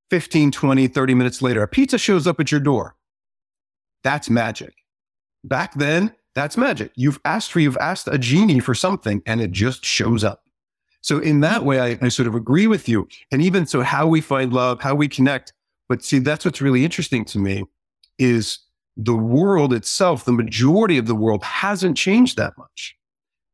15, 0.09 0.49
20, 0.49 0.87
30 0.87 1.13
minutes 1.13 1.39
later, 1.39 1.61
a 1.61 1.67
pizza 1.67 1.99
shows 1.99 2.25
up 2.25 2.39
at 2.39 2.51
your 2.51 2.61
door. 2.61 2.95
That's 4.03 4.27
magic. 4.27 4.73
Back 5.43 5.75
then, 5.75 6.15
that's 6.33 6.57
magic. 6.57 6.93
You've 6.95 7.19
asked 7.25 7.51
for, 7.51 7.59
you've 7.59 7.77
asked 7.77 8.07
a 8.07 8.17
genie 8.17 8.59
for 8.59 8.73
something 8.73 9.21
and 9.27 9.39
it 9.39 9.51
just 9.51 9.85
shows 9.85 10.23
up. 10.23 10.41
So 11.01 11.19
in 11.19 11.41
that 11.41 11.65
way, 11.65 11.79
I, 11.79 12.05
I 12.05 12.09
sort 12.09 12.27
of 12.27 12.35
agree 12.35 12.67
with 12.67 12.87
you. 12.87 13.07
And 13.31 13.41
even 13.41 13.65
so, 13.65 13.81
how 13.81 14.07
we 14.07 14.21
find 14.21 14.53
love, 14.53 14.81
how 14.81 14.95
we 14.95 15.07
connect. 15.07 15.53
But 15.89 16.03
see, 16.03 16.19
that's 16.19 16.45
what's 16.45 16.61
really 16.61 16.85
interesting 16.85 17.25
to 17.25 17.39
me 17.39 17.63
is 18.17 18.59
the 18.95 19.15
world 19.15 19.73
itself, 19.73 20.25
the 20.25 20.31
majority 20.31 20.97
of 20.97 21.07
the 21.07 21.15
world 21.15 21.43
hasn't 21.43 21.97
changed 21.97 22.37
that 22.37 22.53
much. 22.57 22.95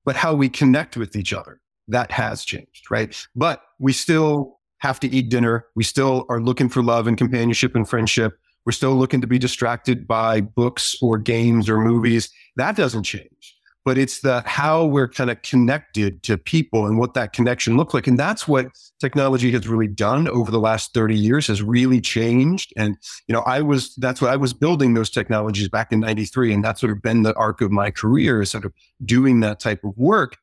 But 0.06 0.16
how 0.16 0.34
we 0.34 0.50
connect 0.50 0.98
with 0.98 1.16
each 1.16 1.34
other, 1.34 1.60
that 1.88 2.12
has 2.12 2.44
changed, 2.44 2.92
right? 2.92 3.16
But 3.36 3.62
we 3.80 3.94
still 3.94 4.60
have 4.80 5.00
to 5.00 5.08
eat 5.08 5.30
dinner. 5.30 5.66
We 5.76 5.84
still 5.84 6.26
are 6.30 6.42
looking 6.42 6.70
for 6.70 6.84
love 6.84 7.08
and 7.08 7.18
companionship 7.18 7.76
and 7.76 7.88
friendship. 7.88 8.38
We're 8.66 8.74
still 8.74 8.96
looking 8.96 9.22
to 9.22 9.28
be 9.28 9.40
distracted 9.40 10.06
by 10.06 10.42
books 10.42 10.98
or 11.02 11.18
games 11.18 11.70
or 11.70 11.80
movies. 11.80 12.30
That 12.58 12.76
doesn't 12.76 13.04
change 13.04 13.57
but 13.88 13.98
it's 13.98 14.20
the 14.20 14.44
how 14.46 14.84
we're 14.84 15.08
kind 15.08 15.32
of 15.32 15.42
connected 15.44 16.22
to 16.22 16.38
people 16.38 16.88
and 16.88 17.00
what 17.00 17.14
that 17.14 17.32
connection 17.32 17.78
looks 17.78 17.94
like. 17.94 18.06
And 18.06 18.20
that's 18.20 18.46
what 18.46 18.68
technology 19.00 19.50
has 19.52 19.66
really 19.66 19.88
done 19.88 20.28
over 20.28 20.52
the 20.52 20.60
last 20.60 20.94
30 20.94 21.16
years 21.16 21.48
has 21.48 21.64
really 21.64 22.02
changed. 22.02 22.74
And, 22.76 22.98
you 23.28 23.34
know, 23.34 23.44
I 23.46 23.62
was, 23.62 23.96
that's 23.96 24.22
what 24.22 24.30
I 24.30 24.36
was 24.36 24.52
building 24.52 24.94
those 24.94 25.10
technologies 25.10 25.70
back 25.70 25.94
in 25.94 26.02
93. 26.02 26.52
And 26.52 26.66
that's 26.66 26.82
sort 26.82 26.92
of 26.92 27.02
been 27.02 27.24
the 27.24 27.34
arc 27.36 27.62
of 27.62 27.72
my 27.72 27.90
career 27.90 28.42
is 28.42 28.52
sort 28.52 28.66
of 28.66 28.74
doing 29.06 29.40
that 29.40 29.62
type 29.62 29.86
of 29.86 29.98
work. 29.98 30.36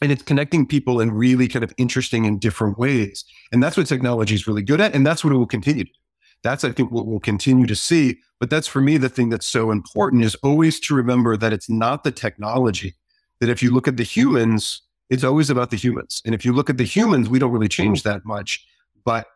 And 0.00 0.12
it's 0.12 0.22
connecting 0.22 0.64
people 0.64 1.00
in 1.00 1.10
really 1.10 1.48
kind 1.48 1.64
of 1.64 1.74
interesting 1.76 2.24
and 2.24 2.40
different 2.40 2.78
ways. 2.78 3.24
And 3.50 3.60
that's 3.60 3.76
what 3.76 3.88
technology 3.88 4.36
is 4.36 4.46
really 4.46 4.62
good 4.62 4.80
at. 4.80 4.94
And 4.94 5.04
that's 5.04 5.24
what 5.24 5.32
it 5.32 5.36
will 5.36 5.44
continue 5.44 5.86
to 5.86 5.90
do. 5.90 5.99
That's, 6.42 6.64
I 6.64 6.72
think, 6.72 6.90
what 6.90 7.06
we'll 7.06 7.20
continue 7.20 7.66
to 7.66 7.76
see. 7.76 8.18
But 8.38 8.50
that's 8.50 8.66
for 8.66 8.80
me, 8.80 8.96
the 8.96 9.08
thing 9.08 9.28
that's 9.28 9.46
so 9.46 9.70
important 9.70 10.24
is 10.24 10.34
always 10.36 10.80
to 10.80 10.94
remember 10.94 11.36
that 11.36 11.52
it's 11.52 11.68
not 11.68 12.04
the 12.04 12.10
technology. 12.10 12.94
That 13.40 13.50
if 13.50 13.62
you 13.62 13.70
look 13.72 13.88
at 13.88 13.96
the 13.96 14.02
humans, 14.02 14.82
it's 15.10 15.24
always 15.24 15.50
about 15.50 15.70
the 15.70 15.76
humans. 15.76 16.22
And 16.24 16.34
if 16.34 16.44
you 16.44 16.52
look 16.52 16.70
at 16.70 16.78
the 16.78 16.84
humans, 16.84 17.28
we 17.28 17.38
don't 17.38 17.52
really 17.52 17.68
change 17.68 18.02
that 18.04 18.24
much, 18.24 18.64
but 19.04 19.26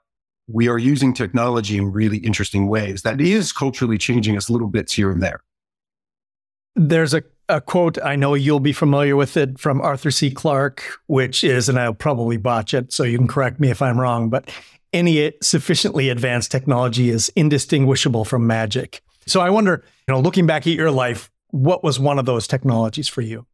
we 0.47 0.69
are 0.69 0.79
using 0.79 1.15
technology 1.15 1.77
in 1.79 1.91
really 1.91 2.19
interesting 2.19 2.69
ways 2.69 3.03
that 3.03 3.21
is 3.21 3.53
culturally 3.53 3.99
changing 3.99 4.37
us 4.37 4.51
little 4.51 4.69
bits 4.69 4.93
here 4.93 5.11
and 5.11 5.23
there. 5.23 5.43
There's 6.77 7.15
a, 7.15 7.23
a 7.49 7.61
quote, 7.61 7.99
I 8.03 8.17
know 8.17 8.35
you'll 8.35 8.61
be 8.61 8.73
familiar 8.73 9.17
with 9.17 9.37
it 9.37 9.59
from 9.59 9.81
Arthur 9.81 10.11
C. 10.11 10.31
Clarke, 10.31 10.83
which 11.07 11.45
is, 11.45 11.69
and 11.69 11.79
I'll 11.79 11.95
probably 11.95 12.37
botch 12.37 12.75
it, 12.75 12.93
so 12.93 13.03
you 13.03 13.19
can 13.19 13.29
correct 13.29 13.61
me 13.61 13.71
if 13.71 13.83
I'm 13.83 13.99
wrong, 13.99 14.31
but 14.31 14.51
any 14.93 15.33
sufficiently 15.43 16.09
advanced 16.09 16.51
technology 16.51 17.11
is 17.11 17.31
indistinguishable 17.37 18.25
from 18.25 18.47
magic. 18.47 19.03
So 19.27 19.41
I 19.41 19.51
wonder, 19.51 19.85
you 20.07 20.15
know, 20.15 20.21
looking 20.21 20.47
back 20.47 20.67
at 20.67 20.75
your 20.75 20.91
life, 20.91 21.31
what 21.51 21.83
was 21.83 21.99
one 21.99 22.19
of 22.19 22.27
those 22.27 22.47
technologies 22.47 23.09
for 23.09 23.21
you? 23.21 23.47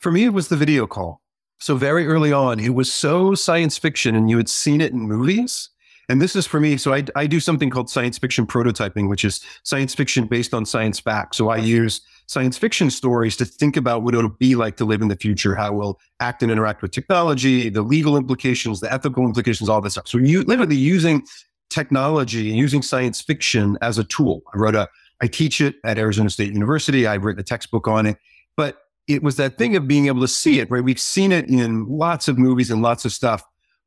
For 0.00 0.12
me, 0.12 0.24
it 0.24 0.32
was 0.32 0.48
the 0.48 0.56
video 0.56 0.86
call. 0.86 1.22
So 1.58 1.76
very 1.76 2.06
early 2.06 2.32
on, 2.32 2.60
it 2.60 2.74
was 2.74 2.92
so 2.92 3.34
science 3.34 3.78
fiction 3.78 4.14
and 4.14 4.28
you 4.28 4.36
had 4.36 4.48
seen 4.48 4.80
it 4.80 4.92
in 4.92 5.00
movies 5.00 5.70
and 6.08 6.22
this 6.22 6.36
is 6.36 6.46
for 6.46 6.60
me. 6.60 6.76
So 6.76 6.94
I, 6.94 7.04
I 7.16 7.26
do 7.26 7.40
something 7.40 7.70
called 7.70 7.90
science 7.90 8.18
fiction 8.18 8.46
prototyping, 8.46 9.08
which 9.08 9.24
is 9.24 9.40
science 9.64 9.94
fiction 9.94 10.26
based 10.26 10.54
on 10.54 10.64
science 10.64 11.00
facts. 11.00 11.36
So 11.36 11.48
I 11.48 11.56
use 11.56 12.00
science 12.26 12.58
fiction 12.58 12.90
stories 12.90 13.36
to 13.36 13.44
think 13.44 13.76
about 13.76 14.02
what 14.02 14.14
it'll 14.14 14.30
be 14.30 14.54
like 14.54 14.76
to 14.76 14.84
live 14.84 15.00
in 15.00 15.08
the 15.08 15.16
future, 15.16 15.54
how 15.54 15.72
we'll 15.72 15.98
act 16.20 16.42
and 16.42 16.50
interact 16.50 16.82
with 16.82 16.90
technology, 16.90 17.68
the 17.68 17.82
legal 17.82 18.16
implications, 18.16 18.80
the 18.80 18.92
ethical 18.92 19.24
implications, 19.24 19.68
all 19.68 19.80
this 19.80 19.92
stuff. 19.92 20.08
So 20.08 20.18
you 20.18 20.42
literally 20.42 20.76
using 20.76 21.24
technology 21.70 22.50
and 22.50 22.58
using 22.58 22.82
science 22.82 23.20
fiction 23.20 23.78
as 23.80 23.98
a 23.98 24.04
tool. 24.04 24.42
I 24.54 24.58
wrote 24.58 24.74
a, 24.74 24.88
I 25.20 25.28
teach 25.28 25.60
it 25.60 25.76
at 25.84 25.98
Arizona 25.98 26.30
State 26.30 26.52
University. 26.52 27.06
I've 27.06 27.24
written 27.24 27.40
a 27.40 27.44
textbook 27.44 27.88
on 27.88 28.06
it, 28.06 28.16
but 28.56 28.78
it 29.08 29.22
was 29.22 29.36
that 29.36 29.56
thing 29.56 29.76
of 29.76 29.86
being 29.86 30.06
able 30.08 30.20
to 30.20 30.28
see 30.28 30.58
it, 30.58 30.70
right? 30.70 30.82
We've 30.82 31.00
seen 31.00 31.30
it 31.32 31.48
in 31.48 31.86
lots 31.88 32.28
of 32.28 32.38
movies 32.38 32.70
and 32.70 32.82
lots 32.82 33.04
of 33.04 33.12
stuff. 33.12 33.42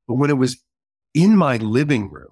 But 0.08 0.16
when 0.16 0.30
it 0.30 0.38
was 0.38 0.58
in 1.14 1.36
my 1.36 1.58
living 1.58 2.10
room, 2.10 2.32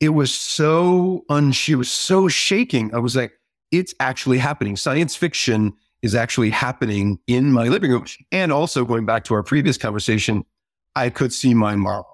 it 0.00 0.10
was 0.10 0.32
so 0.32 1.24
un 1.28 1.52
she 1.52 1.74
was 1.74 1.90
so 1.90 2.28
shaking. 2.28 2.94
I 2.94 2.98
was 2.98 3.16
like, 3.16 3.32
it's 3.70 3.94
actually 4.00 4.38
happening. 4.38 4.76
Science 4.76 5.16
fiction 5.16 5.74
is 6.02 6.14
actually 6.14 6.50
happening 6.50 7.18
in 7.26 7.52
my 7.52 7.68
living 7.68 7.90
room. 7.90 8.04
And 8.32 8.52
also 8.52 8.84
going 8.84 9.04
back 9.04 9.24
to 9.24 9.34
our 9.34 9.42
previous 9.42 9.76
conversation, 9.76 10.44
I 10.94 11.10
could 11.10 11.32
see 11.32 11.54
my 11.54 11.76
mom. 11.76 12.04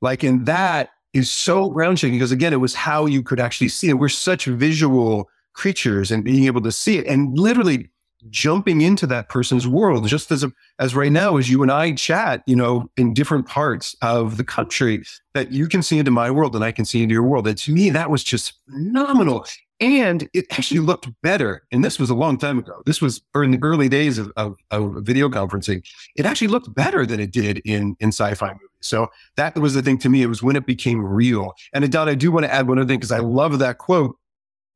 Like, 0.00 0.22
and 0.22 0.46
that 0.46 0.90
is 1.12 1.30
so 1.30 1.70
ground 1.70 1.98
shaking 1.98 2.18
because 2.18 2.32
again, 2.32 2.52
it 2.52 2.56
was 2.56 2.74
how 2.74 3.06
you 3.06 3.22
could 3.22 3.40
actually 3.40 3.68
see 3.68 3.88
it. 3.88 3.94
We're 3.94 4.08
such 4.08 4.44
visual 4.44 5.28
creatures 5.52 6.10
and 6.10 6.22
being 6.22 6.44
able 6.44 6.60
to 6.62 6.70
see 6.70 6.98
it 6.98 7.06
and 7.06 7.36
literally 7.36 7.90
jumping 8.30 8.80
into 8.80 9.06
that 9.06 9.28
person's 9.28 9.66
world 9.66 10.06
just 10.06 10.30
as 10.30 10.42
a, 10.42 10.52
as 10.78 10.94
right 10.94 11.12
now 11.12 11.36
as 11.36 11.48
you 11.48 11.62
and 11.62 11.70
I 11.70 11.92
chat, 11.92 12.42
you 12.46 12.56
know, 12.56 12.90
in 12.96 13.14
different 13.14 13.46
parts 13.46 13.96
of 14.02 14.36
the 14.36 14.44
country 14.44 15.04
that 15.34 15.52
you 15.52 15.68
can 15.68 15.82
see 15.82 15.98
into 15.98 16.10
my 16.10 16.30
world 16.30 16.54
and 16.54 16.64
I 16.64 16.72
can 16.72 16.84
see 16.84 17.02
into 17.02 17.12
your 17.12 17.22
world. 17.22 17.46
And 17.46 17.56
to 17.58 17.72
me, 17.72 17.90
that 17.90 18.10
was 18.10 18.24
just 18.24 18.54
phenomenal. 18.68 19.46
And 19.80 20.28
it 20.34 20.46
actually 20.50 20.80
looked 20.80 21.08
better. 21.22 21.62
And 21.70 21.84
this 21.84 22.00
was 22.00 22.10
a 22.10 22.14
long 22.14 22.36
time 22.36 22.58
ago. 22.58 22.82
This 22.84 23.00
was 23.00 23.22
in 23.36 23.52
the 23.52 23.58
early 23.62 23.88
days 23.88 24.18
of, 24.18 24.32
of, 24.36 24.56
of 24.72 25.04
video 25.04 25.28
conferencing. 25.28 25.84
It 26.16 26.26
actually 26.26 26.48
looked 26.48 26.74
better 26.74 27.06
than 27.06 27.20
it 27.20 27.30
did 27.30 27.58
in, 27.58 27.96
in 28.00 28.08
sci-fi 28.08 28.48
movies. 28.48 28.68
So 28.80 29.08
that 29.36 29.56
was 29.56 29.74
the 29.74 29.82
thing 29.82 29.98
to 29.98 30.08
me. 30.08 30.22
It 30.22 30.26
was 30.26 30.42
when 30.42 30.56
it 30.56 30.66
became 30.66 31.04
real. 31.04 31.54
And 31.72 31.90
Don, 31.92 32.08
I 32.08 32.16
do 32.16 32.32
want 32.32 32.44
to 32.44 32.52
add 32.52 32.66
one 32.66 32.78
other 32.78 32.88
thing 32.88 32.98
because 32.98 33.12
I 33.12 33.18
love 33.18 33.58
that 33.60 33.78
quote 33.78 34.16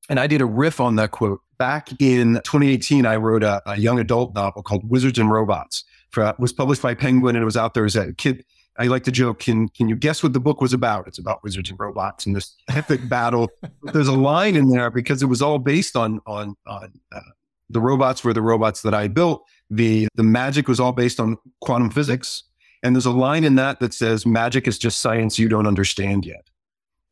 And 0.09 0.21
I 0.21 0.27
did 0.29 0.41
a 0.41 0.47
riff 0.47 0.81
on 0.81 0.97
that 0.97 1.11
quote. 1.11 1.41
Back 1.59 1.91
in 2.01 2.35
2018, 2.45 3.05
I 3.05 3.17
wrote 3.17 3.43
a, 3.43 3.63
a 3.71 3.77
young 3.77 3.99
adult 3.99 4.35
novel 4.35 4.63
called 4.63 4.89
Wizards 4.89 5.19
and 5.19 5.31
Robots. 5.31 5.85
For, 6.11 6.29
it 6.29 6.39
was 6.39 6.53
published 6.53 6.83
by 6.83 6.95
Penguin 6.95 7.35
and 7.35 7.43
it 7.43 7.47
was 7.47 7.57
out 7.57 7.75
there 7.75 7.85
as 7.85 7.97
a 7.97 8.13
kid. 8.13 8.45
I 8.79 8.87
like 8.87 9.05
to 9.05 9.13
joke, 9.13 9.41
can, 9.41 9.69
can 9.69 9.89
you 9.89 9.97
guess 9.97 10.23
what 10.23 10.33
the 10.33 10.41
book 10.41 10.61
was 10.61 10.73
about? 10.73 11.07
It's 11.07 11.19
about 11.19 11.43
wizards 11.43 11.71
and 11.71 11.79
robots 11.79 12.27
and 12.27 12.35
this 12.35 12.57
epic 12.71 13.09
battle. 13.09 13.51
There's 13.83 14.09
a 14.09 14.13
line 14.13 14.57
in 14.57 14.69
there 14.69 14.91
because 14.91 15.23
it 15.23 15.27
was 15.27 15.43
all 15.43 15.59
based 15.59 15.97
on, 15.97 16.21
on, 16.27 16.57
on 16.67 16.93
uh, 17.15 17.21
the 17.69 17.81
robots 17.81 18.25
were 18.25 18.33
the 18.33 18.43
robots 18.43 18.83
that 18.83 18.95
I 18.95 19.09
built. 19.09 19.45
The, 19.71 20.09
the 20.15 20.23
magic 20.23 20.69
was 20.69 20.81
all 20.81 20.93
based 20.93 21.21
on 21.21 21.37
quantum 21.61 21.91
physics. 21.91 22.45
And 22.83 22.97
there's 22.97 23.07
a 23.07 23.13
line 23.13 23.45
in 23.45 23.55
that 23.57 23.81
that 23.81 23.95
says, 23.95 24.27
magic 24.27 24.67
is 24.67 24.79
just 24.79 25.01
science 25.01 25.39
you 25.39 25.49
don't 25.49 25.67
understand 25.67 26.25
yet. 26.25 26.49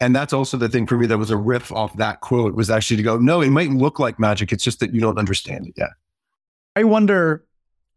And 0.00 0.16
that's 0.16 0.32
also 0.32 0.56
the 0.56 0.68
thing 0.68 0.86
for 0.86 0.96
me 0.96 1.06
that 1.06 1.18
was 1.18 1.30
a 1.30 1.36
riff 1.36 1.70
off 1.70 1.94
that 1.98 2.22
quote 2.22 2.54
was 2.54 2.70
actually 2.70 2.96
to 2.96 3.02
go, 3.02 3.18
no, 3.18 3.42
it 3.42 3.50
might 3.50 3.68
look 3.70 3.98
like 3.98 4.18
magic. 4.18 4.50
It's 4.50 4.64
just 4.64 4.80
that 4.80 4.94
you 4.94 5.00
don't 5.00 5.18
understand 5.18 5.66
it 5.66 5.74
yet. 5.76 5.90
I 6.74 6.84
wonder, 6.84 7.44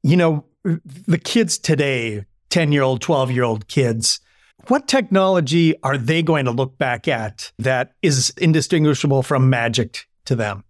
you 0.03 0.17
know, 0.17 0.43
the 0.63 1.17
kids 1.17 1.57
today, 1.57 2.25
10 2.53 2.71
year 2.71 2.83
old, 2.83 3.01
12 3.01 3.31
year 3.31 3.43
old 3.43 3.67
kids, 3.67 4.19
what 4.67 4.87
technology 4.87 5.73
are 5.81 5.97
they 5.97 6.21
going 6.21 6.45
to 6.45 6.51
look 6.51 6.77
back 6.77 7.07
at 7.07 7.51
that 7.57 7.93
is 8.03 8.31
indistinguishable 8.37 9.23
from 9.23 9.49
magic 9.49 10.05
to 10.25 10.35
them? 10.35 10.63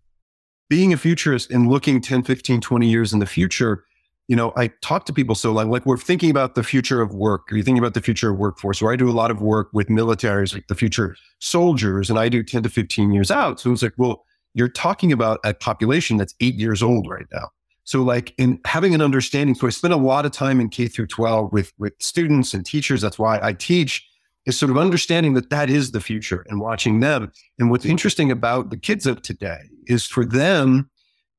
Being 0.69 0.93
a 0.93 0.97
futurist 0.97 1.51
and 1.51 1.67
looking 1.67 1.99
10, 1.99 2.23
15, 2.23 2.61
20 2.61 2.87
years 2.87 3.11
in 3.11 3.19
the 3.19 3.25
future, 3.25 3.83
you 4.29 4.35
know, 4.37 4.53
I 4.55 4.69
talk 4.81 5.05
to 5.07 5.13
people 5.13 5.35
so 5.35 5.51
like, 5.51 5.67
like 5.67 5.85
we're 5.85 5.97
thinking 5.97 6.29
about 6.31 6.55
the 6.55 6.63
future 6.63 7.01
of 7.01 7.13
work. 7.13 7.51
Are 7.51 7.57
you 7.57 7.63
thinking 7.63 7.83
about 7.83 7.95
the 7.95 8.01
future 8.01 8.29
of 8.29 8.37
workforce? 8.37 8.81
Where 8.81 8.93
I 8.93 8.95
do 8.95 9.09
a 9.09 9.11
lot 9.11 9.29
of 9.29 9.41
work 9.41 9.67
with 9.73 9.89
militaries, 9.89 10.53
like 10.53 10.67
the 10.67 10.75
future 10.75 11.17
soldiers, 11.39 12.09
and 12.09 12.17
I 12.17 12.29
do 12.29 12.43
10 12.43 12.63
to 12.63 12.69
15 12.69 13.11
years 13.11 13.29
out. 13.29 13.59
So 13.59 13.73
it's 13.73 13.83
like, 13.83 13.95
well, 13.97 14.23
you're 14.53 14.69
talking 14.69 15.11
about 15.11 15.41
a 15.43 15.53
population 15.53 16.15
that's 16.15 16.33
eight 16.39 16.55
years 16.55 16.81
old 16.81 17.09
right 17.09 17.25
now. 17.33 17.49
So 17.83 18.01
like 18.01 18.33
in 18.37 18.59
having 18.65 18.95
an 18.95 19.01
understanding. 19.01 19.55
So 19.55 19.67
I 19.67 19.71
spend 19.71 19.93
a 19.93 19.97
lot 19.97 20.25
of 20.25 20.31
time 20.31 20.59
in 20.59 20.69
K 20.69 20.87
through 20.87 21.07
12 21.07 21.51
with, 21.51 21.73
with 21.77 21.93
students 21.99 22.53
and 22.53 22.65
teachers. 22.65 23.01
That's 23.01 23.19
why 23.19 23.39
I 23.41 23.53
teach 23.53 24.07
is 24.45 24.57
sort 24.57 24.69
of 24.69 24.77
understanding 24.77 25.33
that 25.33 25.49
that 25.49 25.69
is 25.69 25.91
the 25.91 26.01
future 26.01 26.45
and 26.49 26.59
watching 26.59 26.99
them. 26.99 27.31
And 27.59 27.69
what's 27.69 27.85
interesting 27.85 28.31
about 28.31 28.69
the 28.69 28.77
kids 28.77 29.05
of 29.05 29.21
today 29.21 29.59
is 29.87 30.05
for 30.05 30.25
them, 30.25 30.89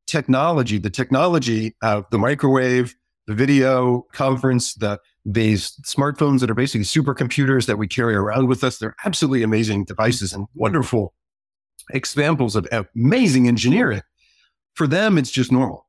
technology, 0.07 0.79
the 0.79 0.91
technology 0.91 1.75
of 1.83 2.05
the 2.11 2.19
microwave, 2.19 2.95
the 3.27 3.35
video 3.35 4.07
conference, 4.13 4.75
the 4.75 4.99
these 5.27 5.73
smartphones 5.85 6.41
that 6.41 6.51
are 6.51 6.55
basically 6.55 6.85
supercomputers 6.85 7.67
that 7.67 7.79
we 7.79 7.89
carry 7.89 8.15
around 8.15 8.47
with 8.47 8.63
us. 8.63 8.79
They're 8.79 8.95
absolutely 9.07 9.43
amazing 9.43 9.85
devices 9.85 10.35
and 10.35 10.47
wonderful 10.55 11.15
examples 11.91 12.57
of 12.57 12.67
amazing 12.95 13.49
engineering. 13.49 14.03
For 14.75 14.87
them, 14.87 15.17
it's 15.17 15.31
just 15.31 15.51
normal. 15.51 15.87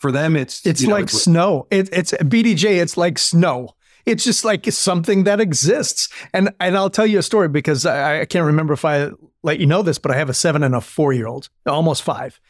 For 0.00 0.10
them, 0.10 0.34
it's 0.34 0.66
it's 0.66 0.84
like 0.84 1.12
know, 1.12 1.18
snow. 1.18 1.66
It, 1.70 1.88
it's 1.92 2.12
BDJ. 2.12 2.80
It's 2.80 2.96
like 2.96 3.18
snow. 3.18 3.76
It's 4.06 4.24
just 4.24 4.44
like 4.44 4.64
something 4.72 5.24
that 5.24 5.40
exists. 5.40 6.08
And 6.32 6.52
and 6.58 6.76
I'll 6.76 6.90
tell 6.90 7.06
you 7.06 7.18
a 7.18 7.22
story 7.22 7.48
because 7.48 7.86
I, 7.86 8.22
I 8.22 8.24
can't 8.24 8.46
remember 8.46 8.72
if 8.72 8.84
I 8.84 9.10
let 9.42 9.60
you 9.60 9.66
know 9.66 9.82
this, 9.82 9.98
but 9.98 10.10
I 10.10 10.16
have 10.16 10.28
a 10.28 10.34
seven 10.34 10.62
and 10.62 10.74
a 10.74 10.80
four 10.80 11.12
year 11.12 11.26
old, 11.26 11.48
almost 11.66 12.02
five. 12.02 12.40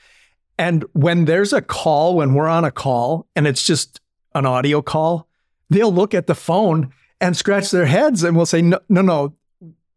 And 0.59 0.85
when 0.93 1.25
there's 1.25 1.53
a 1.53 1.63
call, 1.63 2.17
when 2.17 2.35
we're 2.35 2.49
on 2.49 2.65
a 2.65 2.71
call 2.71 3.27
and 3.35 3.47
it's 3.47 3.65
just 3.65 4.01
an 4.35 4.47
audio 4.47 4.83
call, 4.83 5.27
they'll 5.71 5.93
look 5.93 6.15
at 6.15 6.27
the 6.27 6.35
phone 6.35 6.93
and 7.21 7.37
scratch 7.37 7.71
their 7.71 7.87
heads 7.87 8.23
and 8.23 8.37
we'll 8.37 8.47
say, 8.47 8.63
no, 8.63 8.79
no, 8.89 9.03
no, 9.03 9.35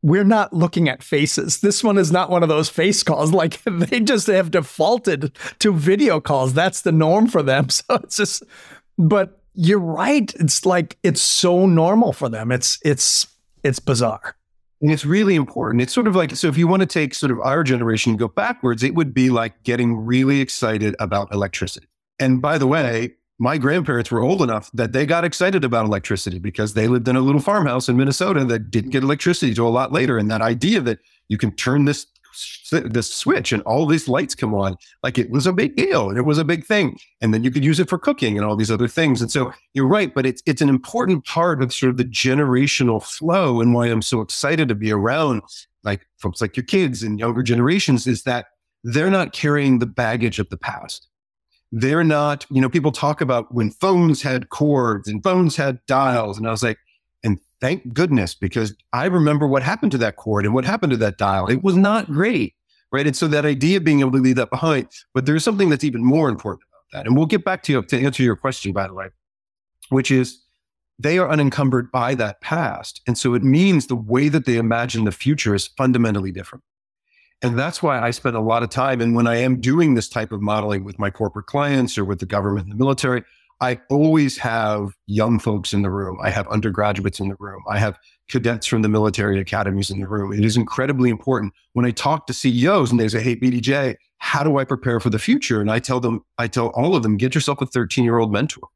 we're 0.04 0.26
not 0.26 0.52
looking 0.54 0.90
at 0.90 1.02
faces. 1.02 1.62
This 1.62 1.84
one 1.84 1.98
is 1.98 2.12
not 2.12 2.30
one 2.30 2.44
of 2.44 2.50
those 2.50 2.70
face 2.70 3.02
calls. 3.02 3.32
Like 3.44 3.64
they 3.64 4.00
just 4.00 4.28
have 4.28 4.52
defaulted 4.52 5.36
to 5.60 5.74
video 5.74 6.20
calls. 6.20 6.54
That's 6.54 6.82
the 6.82 6.92
norm 6.92 7.28
for 7.28 7.42
them. 7.42 7.68
So 7.74 7.96
it's 7.96 8.18
just, 8.18 8.44
but 8.98 9.42
you're 9.56 9.80
right. 9.80 10.32
It's 10.36 10.66
like, 10.66 10.98
it's 11.04 11.22
so 11.22 11.66
normal 11.66 12.14
for 12.14 12.30
them. 12.30 12.52
It's, 12.52 12.80
it's, 12.84 13.26
it's 13.64 13.80
bizarre. 13.80 14.36
And 14.82 14.92
it's 14.92 15.06
really 15.06 15.36
important. 15.36 15.82
It's 15.82 15.94
sort 15.94 16.08
of 16.08 16.16
like, 16.16 16.36
so 16.36 16.48
if 16.48 16.58
you 16.58 16.68
want 16.68 16.82
to 16.82 16.86
take 16.86 17.14
sort 17.14 17.32
of 17.32 17.40
our 17.40 17.64
generation 17.64 18.12
and 18.12 18.20
go 18.20 18.28
backwards, 18.28 18.84
it 18.84 18.96
would 18.96 19.14
be 19.14 19.30
like 19.30 19.64
getting 19.64 19.96
really 19.96 20.42
excited 20.42 20.96
about 21.00 21.34
electricity. 21.34 21.88
And 22.20 22.42
by 22.42 22.58
the 22.58 22.68
way, 22.68 23.16
my 23.40 23.58
grandparents 23.58 24.12
were 24.12 24.22
old 24.22 24.42
enough 24.42 24.70
that 24.74 24.94
they 24.94 25.06
got 25.06 25.24
excited 25.24 25.64
about 25.64 25.86
electricity 25.86 26.40
because 26.40 26.74
they 26.74 26.88
lived 26.88 27.08
in 27.08 27.16
a 27.16 27.22
little 27.22 27.42
farmhouse 27.42 27.90
in 27.90 27.98
Minnesota 27.98 28.46
that 28.46 28.70
didn't 28.70 28.92
get 28.92 29.04
electricity 29.04 29.50
until 29.52 29.68
a 29.68 29.70
lot 29.70 29.92
later. 29.92 30.18
And 30.18 30.30
that 30.30 30.42
idea 30.42 30.82
that 30.82 31.00
you 31.30 31.38
can 31.38 31.52
turn 31.52 31.86
this 31.86 32.06
this 32.72 33.14
switch 33.14 33.52
and 33.52 33.62
all 33.64 33.86
these 33.86 34.08
lights 34.08 34.34
come 34.34 34.56
on. 34.56 34.76
Like 35.04 35.18
it 35.18 35.30
was 35.30 35.46
a 35.46 35.54
big 35.54 35.76
deal 35.76 36.10
and 36.10 36.18
it 36.18 36.24
was 36.24 36.38
a 36.38 36.44
big 36.44 36.66
thing. 36.66 36.98
And 37.22 37.34
then 37.34 37.44
you 37.44 37.52
could 37.52 37.64
use 37.64 37.80
it 37.80 37.90
for 37.90 38.00
cooking 38.00 38.38
and 38.38 38.46
all 38.46 38.56
these 38.56 38.72
other 38.72 38.88
things. 38.88 39.22
And 39.22 39.32
so 39.32 39.54
you're 39.74 39.88
right, 39.88 40.14
but 40.14 40.26
it's 40.26 40.42
it's 40.46 40.62
an 40.62 40.70
important 40.70 41.26
part 41.26 41.62
of 41.62 41.74
sort 41.74 41.92
of 41.92 41.98
the 41.98 42.06
generational 42.06 43.04
flow 43.04 43.62
and 43.62 43.74
why 43.74 43.88
I'm 43.88 44.02
so 44.02 44.22
excited 44.22 44.68
to 44.70 44.76
be 44.76 44.92
around 44.92 45.44
like 45.84 46.08
folks 46.18 46.42
like 46.42 46.58
your 46.58 46.66
kids 46.66 47.04
and 47.04 47.20
younger 47.20 47.44
generations 47.44 48.08
is 48.08 48.24
that 48.24 48.48
they're 48.84 49.12
not 49.12 49.34
carrying 49.34 49.80
the 49.80 49.86
baggage 49.86 50.40
of 50.40 50.50
the 50.50 50.58
past. 50.58 51.08
They're 51.76 52.04
not, 52.04 52.46
you 52.52 52.62
know, 52.62 52.70
people 52.70 52.92
talk 52.92 53.20
about 53.20 53.54
when 53.54 53.72
phones 53.72 54.22
had 54.22 54.50
cords 54.50 55.08
and 55.08 55.24
phones 55.24 55.56
had 55.56 55.80
dials. 55.88 56.38
And 56.38 56.48
I 56.48 56.52
was 56.52 56.62
like, 56.62 56.78
and 57.24 57.40
Thank 57.64 57.94
goodness, 57.94 58.36
because 58.36 58.76
I 58.92 59.06
remember 59.06 59.48
what 59.48 59.64
happened 59.64 59.94
to 59.94 59.98
that 60.00 60.18
cord 60.18 60.44
and 60.44 60.54
what 60.54 60.66
happened 60.66 60.92
to 60.92 60.98
that 60.98 61.18
dial. 61.18 61.48
It 61.48 61.64
was 61.64 61.78
not 61.78 62.08
great, 62.08 62.56
right? 62.92 63.08
And 63.08 63.16
so 63.16 63.26
that 63.30 63.46
idea 63.46 63.78
of 63.78 63.86
being 63.86 64.02
able 64.02 64.12
to 64.12 64.18
leave 64.18 64.36
that 64.36 64.50
behind, 64.50 64.90
but 65.14 65.26
there's 65.26 65.46
something 65.46 65.70
that's 65.70 65.86
even 65.86 66.04
more 66.04 66.28
important 66.28 66.68
about 66.70 66.84
that. 66.92 67.08
And 67.08 67.16
we'll 67.16 67.26
get 67.26 67.46
back 67.46 67.64
to 67.64 67.72
you 67.72 67.82
to 67.82 68.02
answer 68.02 68.22
your 68.22 68.36
question, 68.36 68.74
by 68.74 68.86
the 68.86 68.94
way, 68.94 69.12
which 69.88 70.12
is 70.12 70.44
they 71.00 71.18
are 71.18 71.30
unencumbered 71.30 71.90
by 71.90 72.16
that 72.16 72.42
past. 72.42 73.00
And 73.08 73.18
so 73.18 73.34
it 73.34 73.44
means 73.44 73.88
the 73.88 73.96
way 73.96 74.28
that 74.28 74.46
they 74.46 74.58
imagine 74.58 75.06
the 75.06 75.14
future 75.14 75.56
is 75.56 75.68
fundamentally 75.68 76.34
different. 76.34 76.66
And 77.44 77.60
that's 77.60 77.84
why 77.84 78.00
I 78.00 78.12
spend 78.12 78.38
a 78.38 78.42
lot 78.42 78.64
of 78.64 78.70
time. 78.70 79.02
And 79.02 79.16
when 79.16 79.28
I 79.28 79.36
am 79.36 79.60
doing 79.60 79.96
this 79.96 80.08
type 80.08 80.32
of 80.32 80.42
modeling 80.42 80.86
with 80.86 80.98
my 80.98 81.10
corporate 81.10 81.46
clients 81.46 81.98
or 81.98 82.06
with 82.06 82.20
the 82.20 82.26
government 82.26 82.68
and 82.68 82.72
the 82.72 82.82
military, 82.82 83.24
I 83.60 83.80
always 83.90 84.38
have 84.38 84.96
young 85.08 85.40
folks 85.40 85.74
in 85.74 85.82
the 85.82 85.90
room. 85.90 86.18
I 86.24 86.30
have 86.30 86.48
undergraduates 86.48 87.20
in 87.20 87.28
the 87.28 87.36
room. 87.40 87.62
I 87.70 87.80
have 87.80 88.00
cadets 88.30 88.66
from 88.66 88.82
the 88.82 88.90
military 88.90 89.40
academies 89.40 89.90
in 89.92 90.00
the 90.00 90.08
room. 90.08 90.32
It 90.32 90.44
is 90.44 90.56
incredibly 90.56 91.10
important 91.10 91.54
when 91.74 91.86
I 91.86 91.92
talk 91.92 92.28
to 92.28 92.34
CEOs 92.34 92.92
and 92.92 93.00
they 93.00 93.10
say, 93.10 93.22
Hey, 93.22 93.36
BDJ, 93.36 93.96
how 94.18 94.44
do 94.44 94.58
I 94.58 94.64
prepare 94.64 95.02
for 95.02 95.10
the 95.10 95.20
future? 95.20 95.60
And 95.60 95.70
I 95.70 95.80
tell 95.80 96.00
them, 96.00 96.24
I 96.38 96.48
tell 96.48 96.68
all 96.68 96.96
of 96.96 97.04
them, 97.04 97.18
get 97.18 97.36
yourself 97.36 97.62
a 97.62 97.66
13 97.66 98.06
year 98.06 98.20
old 98.20 98.32
mentor. 98.32 98.70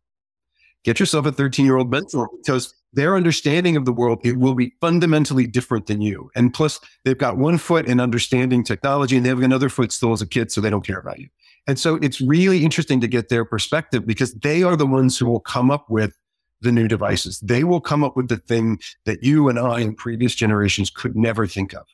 Get 0.83 0.99
yourself 0.99 1.25
a 1.25 1.31
13 1.31 1.65
year 1.65 1.77
old 1.77 1.89
mentor 1.89 2.29
because 2.37 2.73
their 2.93 3.15
understanding 3.15 3.75
of 3.75 3.85
the 3.85 3.91
world, 3.91 4.19
it 4.23 4.37
will 4.37 4.55
be 4.55 4.73
fundamentally 4.81 5.45
different 5.45 5.87
than 5.87 6.01
you. 6.01 6.31
And 6.35 6.53
plus, 6.53 6.79
they've 7.03 7.17
got 7.17 7.37
one 7.37 7.57
foot 7.57 7.85
in 7.85 7.99
understanding 7.99 8.63
technology 8.63 9.17
and 9.17 9.25
they 9.25 9.29
have 9.29 9.41
another 9.41 9.69
foot 9.69 9.91
still 9.91 10.13
as 10.13 10.21
a 10.21 10.27
kid, 10.27 10.51
so 10.51 10.61
they 10.61 10.69
don't 10.69 10.85
care 10.85 10.99
about 10.99 11.19
you. 11.19 11.27
And 11.67 11.77
so 11.77 11.95
it's 11.95 12.21
really 12.21 12.63
interesting 12.63 13.01
to 13.01 13.07
get 13.07 13.29
their 13.29 13.43
perspective 13.43 14.07
because 14.07 14.33
they 14.33 14.63
are 14.63 14.77
the 14.77 14.87
ones 14.87 15.17
who 15.17 15.25
will 15.25 15.41
come 15.41 15.69
up 15.69 15.89
with 15.89 16.13
the 16.61 16.71
new 16.71 16.87
devices. 16.87 17.39
They 17.41 17.63
will 17.63 17.81
come 17.81 18.03
up 18.03 18.15
with 18.15 18.29
the 18.29 18.37
thing 18.37 18.79
that 19.05 19.21
you 19.21 19.49
and 19.49 19.59
I 19.59 19.81
and 19.81 19.95
previous 19.95 20.33
generations 20.33 20.89
could 20.89 21.15
never 21.15 21.45
think 21.45 21.73
of. 21.73 21.85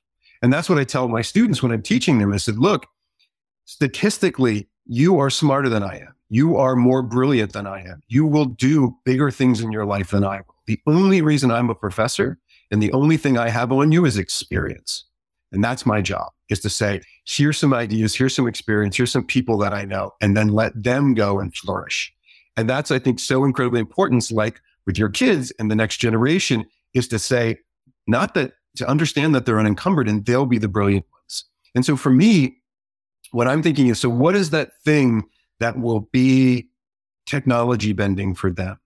And 0.41 0.53
that's 0.53 0.69
what 0.69 0.77
I 0.77 0.83
tell 0.83 1.07
my 1.07 1.21
students 1.21 1.63
when 1.63 1.71
I'm 1.71 1.81
teaching 1.81 2.19
them. 2.19 2.33
I 2.33 2.37
said, 2.37 2.57
look, 2.57 2.85
statistically, 3.65 4.69
you 4.85 5.19
are 5.19 5.29
smarter 5.29 5.69
than 5.69 5.83
I 5.83 5.99
am. 5.99 6.15
You 6.33 6.57
are 6.57 6.75
more 6.75 7.03
brilliant 7.03 7.53
than 7.53 7.67
I 7.67 7.81
am. 7.81 8.01
You 8.07 8.25
will 8.25 8.45
do 8.45 8.97
bigger 9.05 9.29
things 9.29 9.61
in 9.61 9.71
your 9.71 9.85
life 9.85 10.09
than 10.09 10.23
I 10.23 10.37
will. 10.37 10.55
The 10.65 10.79
only 10.87 11.21
reason 11.21 11.51
I'm 11.51 11.69
a 11.69 11.75
professor 11.75 12.39
and 12.71 12.81
the 12.81 12.91
only 12.91 13.17
thing 13.17 13.37
I 13.37 13.49
have 13.49 13.71
on 13.71 13.91
you 13.91 14.03
is 14.03 14.17
experience. 14.17 15.05
And 15.51 15.63
that's 15.63 15.85
my 15.85 16.01
job 16.01 16.31
is 16.49 16.59
to 16.61 16.71
say, 16.71 17.01
here's 17.27 17.59
some 17.59 17.71
ideas, 17.71 18.15
here's 18.15 18.33
some 18.33 18.47
experience, 18.47 18.97
here's 18.97 19.11
some 19.11 19.27
people 19.27 19.59
that 19.59 19.75
I 19.75 19.85
know, 19.85 20.09
and 20.21 20.35
then 20.35 20.47
let 20.47 20.71
them 20.73 21.13
go 21.13 21.39
and 21.39 21.55
flourish. 21.55 22.11
And 22.57 22.67
that's, 22.67 22.89
I 22.89 22.97
think, 22.97 23.19
so 23.19 23.43
incredibly 23.43 23.79
important. 23.79 24.31
like 24.31 24.59
with 24.87 24.97
your 24.97 25.09
kids 25.09 25.53
and 25.59 25.69
the 25.69 25.75
next 25.75 25.97
generation 25.97 26.65
is 26.95 27.07
to 27.09 27.19
say, 27.19 27.57
not 28.07 28.33
that 28.33 28.53
to 28.77 28.89
understand 28.89 29.35
that 29.35 29.45
they're 29.45 29.59
unencumbered 29.59 30.09
and 30.09 30.25
they'll 30.25 30.47
be 30.47 30.57
the 30.57 30.67
brilliant 30.67 31.05
ones. 31.13 31.45
And 31.75 31.85
so 31.85 31.95
for 31.95 32.09
me, 32.09 32.57
what 33.29 33.47
I'm 33.47 33.61
thinking 33.61 33.89
is, 33.89 33.99
so 33.99 34.09
what 34.09 34.35
is 34.35 34.49
that 34.49 34.71
thing 34.83 35.25
that 35.59 35.79
will 35.79 36.01
be 36.11 36.69
technology 37.25 37.93
bending 37.93 38.35
for 38.35 38.51
them? 38.51 38.79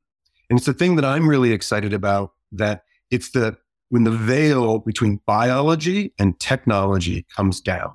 And 0.50 0.58
it's 0.58 0.66
the 0.66 0.74
thing 0.74 0.96
that 0.96 1.06
I'm 1.06 1.28
really 1.28 1.52
excited 1.52 1.94
about 1.94 2.34
that 2.52 2.84
it's 3.12 3.32
the 3.32 3.58
when 3.90 4.04
the 4.04 4.12
veil 4.12 4.80
between 4.80 5.22
biology 5.26 6.14
and 6.20 6.40
technology 6.40 7.26
comes 7.36 7.62
down. 7.62 7.94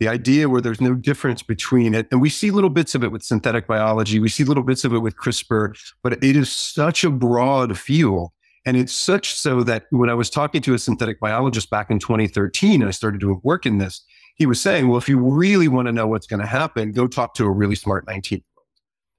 The 0.00 0.08
idea 0.08 0.48
where 0.48 0.60
there's 0.60 0.80
no 0.80 0.94
difference 0.94 1.42
between 1.42 1.94
it, 1.94 2.08
and 2.10 2.20
we 2.20 2.28
see 2.28 2.50
little 2.50 2.68
bits 2.68 2.94
of 2.94 3.04
it 3.04 3.12
with 3.12 3.22
synthetic 3.22 3.66
biology, 3.66 4.18
we 4.18 4.28
see 4.28 4.44
little 4.44 4.64
bits 4.64 4.84
of 4.84 4.92
it 4.92 4.98
with 4.98 5.16
CRISPR, 5.16 5.74
but 6.02 6.22
it 6.22 6.36
is 6.36 6.50
such 6.50 7.04
a 7.04 7.10
broad 7.10 7.78
field. 7.78 8.30
And 8.66 8.76
it's 8.76 8.92
such 8.92 9.34
so 9.34 9.62
that 9.64 9.86
when 9.90 10.10
I 10.10 10.14
was 10.14 10.30
talking 10.30 10.62
to 10.62 10.74
a 10.74 10.78
synthetic 10.78 11.20
biologist 11.20 11.70
back 11.70 11.90
in 11.90 11.98
2013, 11.98 12.82
I 12.82 12.90
started 12.90 13.20
doing 13.20 13.40
work 13.42 13.66
in 13.66 13.78
this. 13.78 14.02
He 14.34 14.46
was 14.46 14.60
saying, 14.60 14.88
well, 14.88 14.98
if 14.98 15.08
you 15.08 15.18
really 15.18 15.68
want 15.68 15.86
to 15.86 15.92
know 15.92 16.06
what's 16.06 16.26
going 16.26 16.40
to 16.40 16.46
happen, 16.46 16.92
go 16.92 17.06
talk 17.06 17.34
to 17.34 17.44
a 17.44 17.50
really 17.50 17.76
smart 17.76 18.06
19 18.06 18.38
year 18.38 18.44
old 18.56 18.66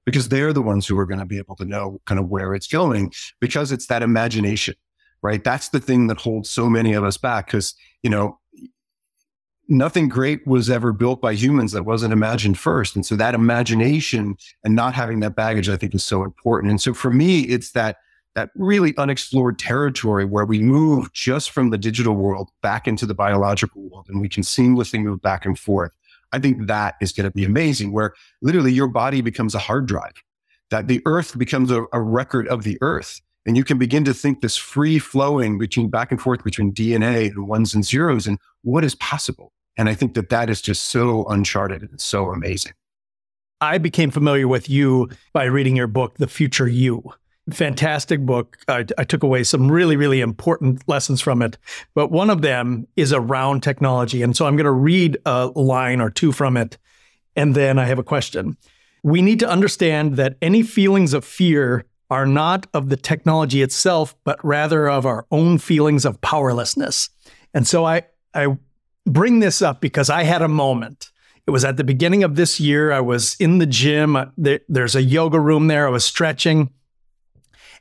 because 0.04 0.28
they're 0.28 0.52
the 0.52 0.62
ones 0.62 0.86
who 0.86 0.98
are 0.98 1.06
going 1.06 1.20
to 1.20 1.26
be 1.26 1.38
able 1.38 1.56
to 1.56 1.64
know 1.64 2.00
kind 2.04 2.20
of 2.20 2.28
where 2.28 2.54
it's 2.54 2.66
going 2.66 3.12
because 3.40 3.72
it's 3.72 3.86
that 3.86 4.02
imagination, 4.02 4.74
right? 5.22 5.42
That's 5.42 5.70
the 5.70 5.80
thing 5.80 6.06
that 6.08 6.20
holds 6.20 6.50
so 6.50 6.68
many 6.68 6.92
of 6.92 7.02
us 7.02 7.16
back 7.16 7.46
because, 7.46 7.74
you 8.02 8.10
know, 8.10 8.38
nothing 9.68 10.08
great 10.08 10.46
was 10.46 10.70
ever 10.70 10.92
built 10.92 11.20
by 11.20 11.32
humans 11.32 11.72
that 11.72 11.84
wasn't 11.84 12.12
imagined 12.12 12.58
first. 12.58 12.94
And 12.94 13.04
so 13.04 13.16
that 13.16 13.34
imagination 13.34 14.36
and 14.64 14.76
not 14.76 14.94
having 14.94 15.20
that 15.20 15.34
baggage, 15.34 15.68
I 15.68 15.76
think 15.76 15.94
is 15.94 16.04
so 16.04 16.22
important. 16.22 16.70
And 16.70 16.80
so 16.80 16.94
for 16.94 17.10
me, 17.10 17.40
it's 17.40 17.72
that 17.72 17.96
that 18.36 18.50
really 18.54 18.94
unexplored 18.98 19.58
territory 19.58 20.26
where 20.26 20.44
we 20.44 20.60
move 20.60 21.10
just 21.14 21.50
from 21.50 21.70
the 21.70 21.78
digital 21.78 22.14
world 22.14 22.50
back 22.60 22.86
into 22.86 23.06
the 23.06 23.14
biological 23.14 23.80
world 23.88 24.06
and 24.10 24.20
we 24.20 24.28
can 24.28 24.42
seamlessly 24.42 25.02
move 25.02 25.22
back 25.22 25.46
and 25.46 25.58
forth. 25.58 25.90
I 26.32 26.38
think 26.38 26.66
that 26.66 26.96
is 27.00 27.12
going 27.12 27.24
to 27.24 27.30
be 27.30 27.44
amazing, 27.44 27.92
where 27.92 28.12
literally 28.42 28.72
your 28.72 28.88
body 28.88 29.22
becomes 29.22 29.54
a 29.54 29.58
hard 29.58 29.86
drive, 29.86 30.22
that 30.70 30.86
the 30.86 31.00
earth 31.06 31.38
becomes 31.38 31.70
a, 31.70 31.86
a 31.94 32.00
record 32.02 32.46
of 32.48 32.62
the 32.62 32.76
earth. 32.82 33.22
And 33.46 33.56
you 33.56 33.64
can 33.64 33.78
begin 33.78 34.04
to 34.04 34.12
think 34.12 34.42
this 34.42 34.56
free 34.56 34.98
flowing 34.98 35.56
between 35.56 35.88
back 35.88 36.10
and 36.10 36.20
forth 36.20 36.44
between 36.44 36.74
DNA 36.74 37.30
and 37.30 37.48
ones 37.48 37.74
and 37.74 37.86
zeros 37.86 38.26
and 38.26 38.38
what 38.62 38.84
is 38.84 38.94
possible. 38.96 39.50
And 39.78 39.88
I 39.88 39.94
think 39.94 40.12
that 40.12 40.28
that 40.28 40.50
is 40.50 40.60
just 40.60 40.84
so 40.84 41.24
uncharted 41.26 41.82
and 41.82 42.00
so 42.00 42.30
amazing. 42.30 42.72
I 43.62 43.78
became 43.78 44.10
familiar 44.10 44.46
with 44.46 44.68
you 44.68 45.08
by 45.32 45.44
reading 45.44 45.74
your 45.74 45.86
book, 45.86 46.18
The 46.18 46.26
Future 46.26 46.68
You 46.68 47.12
fantastic 47.50 48.20
book. 48.20 48.58
I, 48.68 48.84
I, 48.98 49.04
took 49.04 49.22
away 49.22 49.44
some 49.44 49.70
really, 49.70 49.96
really 49.96 50.20
important 50.20 50.82
lessons 50.88 51.20
from 51.20 51.42
it. 51.42 51.58
But 51.94 52.10
one 52.10 52.30
of 52.30 52.42
them 52.42 52.88
is 52.96 53.12
around 53.12 53.62
technology. 53.62 54.22
And 54.22 54.36
so 54.36 54.46
I'm 54.46 54.56
going 54.56 54.64
to 54.64 54.72
read 54.72 55.18
a 55.24 55.46
line 55.46 56.00
or 56.00 56.10
two 56.10 56.32
from 56.32 56.56
it. 56.56 56.76
And 57.36 57.54
then 57.54 57.78
I 57.78 57.84
have 57.84 57.98
a 57.98 58.04
question. 58.04 58.56
We 59.02 59.22
need 59.22 59.38
to 59.40 59.48
understand 59.48 60.16
that 60.16 60.36
any 60.42 60.62
feelings 60.62 61.14
of 61.14 61.24
fear 61.24 61.84
are 62.10 62.26
not 62.26 62.66
of 62.72 62.88
the 62.88 62.96
technology 62.96 63.62
itself, 63.62 64.16
but 64.24 64.44
rather 64.44 64.88
of 64.88 65.06
our 65.06 65.26
own 65.30 65.58
feelings 65.58 66.04
of 66.04 66.20
powerlessness. 66.20 67.10
And 67.54 67.66
so 67.66 67.84
I, 67.84 68.02
I 68.34 68.56
bring 69.04 69.38
this 69.40 69.62
up 69.62 69.80
because 69.80 70.10
I 70.10 70.24
had 70.24 70.42
a 70.42 70.48
moment. 70.48 71.10
It 71.46 71.52
was 71.52 71.64
at 71.64 71.76
the 71.76 71.84
beginning 71.84 72.24
of 72.24 72.34
this 72.34 72.58
year. 72.58 72.90
I 72.90 73.00
was 73.00 73.36
in 73.38 73.58
the 73.58 73.66
gym. 73.66 74.16
There's 74.36 74.96
a 74.96 75.02
yoga 75.02 75.38
room 75.38 75.68
there. 75.68 75.86
I 75.86 75.90
was 75.90 76.04
stretching 76.04 76.70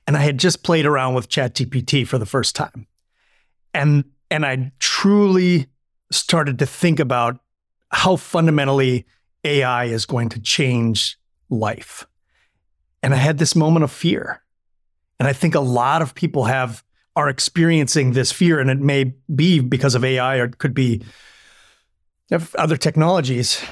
and 0.07 0.15
I 0.15 0.21
had 0.21 0.37
just 0.37 0.63
played 0.63 0.85
around 0.85 1.13
with 1.15 1.29
ChatGPT 1.29 2.07
for 2.07 2.17
the 2.17 2.25
first 2.25 2.55
time. 2.55 2.87
And 3.73 4.05
and 4.31 4.45
I 4.45 4.71
truly 4.79 5.67
started 6.11 6.59
to 6.59 6.65
think 6.65 6.99
about 6.99 7.39
how 7.89 8.15
fundamentally 8.15 9.05
AI 9.43 9.85
is 9.85 10.05
going 10.05 10.29
to 10.29 10.39
change 10.39 11.17
life. 11.49 12.05
And 13.03 13.13
I 13.13 13.17
had 13.17 13.37
this 13.37 13.55
moment 13.55 13.83
of 13.83 13.91
fear. 13.91 14.41
And 15.19 15.27
I 15.27 15.33
think 15.33 15.55
a 15.55 15.59
lot 15.59 16.01
of 16.01 16.15
people 16.15 16.45
have 16.45 16.83
are 17.15 17.29
experiencing 17.29 18.11
this 18.11 18.31
fear 18.31 18.59
and 18.59 18.69
it 18.69 18.79
may 18.79 19.13
be 19.33 19.61
because 19.61 19.95
of 19.95 20.03
AI 20.03 20.37
or 20.37 20.45
it 20.45 20.57
could 20.57 20.73
be 20.73 21.01
other 22.57 22.75
technologies. 22.75 23.63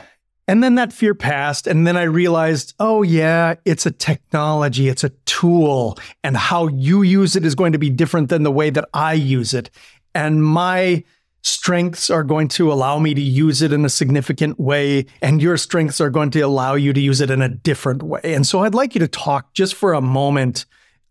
And 0.47 0.61
then 0.63 0.75
that 0.75 0.91
fear 0.91 1.15
passed. 1.15 1.67
And 1.67 1.87
then 1.87 1.95
I 1.95 2.03
realized, 2.03 2.73
oh, 2.79 3.01
yeah, 3.01 3.55
it's 3.65 3.85
a 3.85 3.91
technology, 3.91 4.89
it's 4.89 5.03
a 5.03 5.09
tool, 5.25 5.97
and 6.23 6.35
how 6.35 6.67
you 6.67 7.01
use 7.01 7.35
it 7.35 7.45
is 7.45 7.55
going 7.55 7.71
to 7.71 7.79
be 7.79 7.89
different 7.89 8.29
than 8.29 8.43
the 8.43 8.51
way 8.51 8.69
that 8.69 8.89
I 8.93 9.13
use 9.13 9.53
it. 9.53 9.69
And 10.13 10.43
my 10.43 11.03
strengths 11.43 12.09
are 12.09 12.23
going 12.23 12.47
to 12.47 12.71
allow 12.71 12.99
me 12.99 13.13
to 13.13 13.21
use 13.21 13.61
it 13.61 13.73
in 13.73 13.85
a 13.85 13.89
significant 13.89 14.59
way, 14.59 15.05
and 15.21 15.41
your 15.41 15.57
strengths 15.57 16.01
are 16.01 16.09
going 16.09 16.29
to 16.31 16.41
allow 16.41 16.73
you 16.75 16.93
to 16.93 17.01
use 17.01 17.21
it 17.21 17.29
in 17.29 17.41
a 17.41 17.49
different 17.49 18.03
way. 18.03 18.21
And 18.23 18.45
so 18.47 18.63
I'd 18.63 18.75
like 18.75 18.95
you 18.95 18.99
to 18.99 19.07
talk 19.07 19.53
just 19.53 19.75
for 19.75 19.93
a 19.93 20.01
moment 20.01 20.65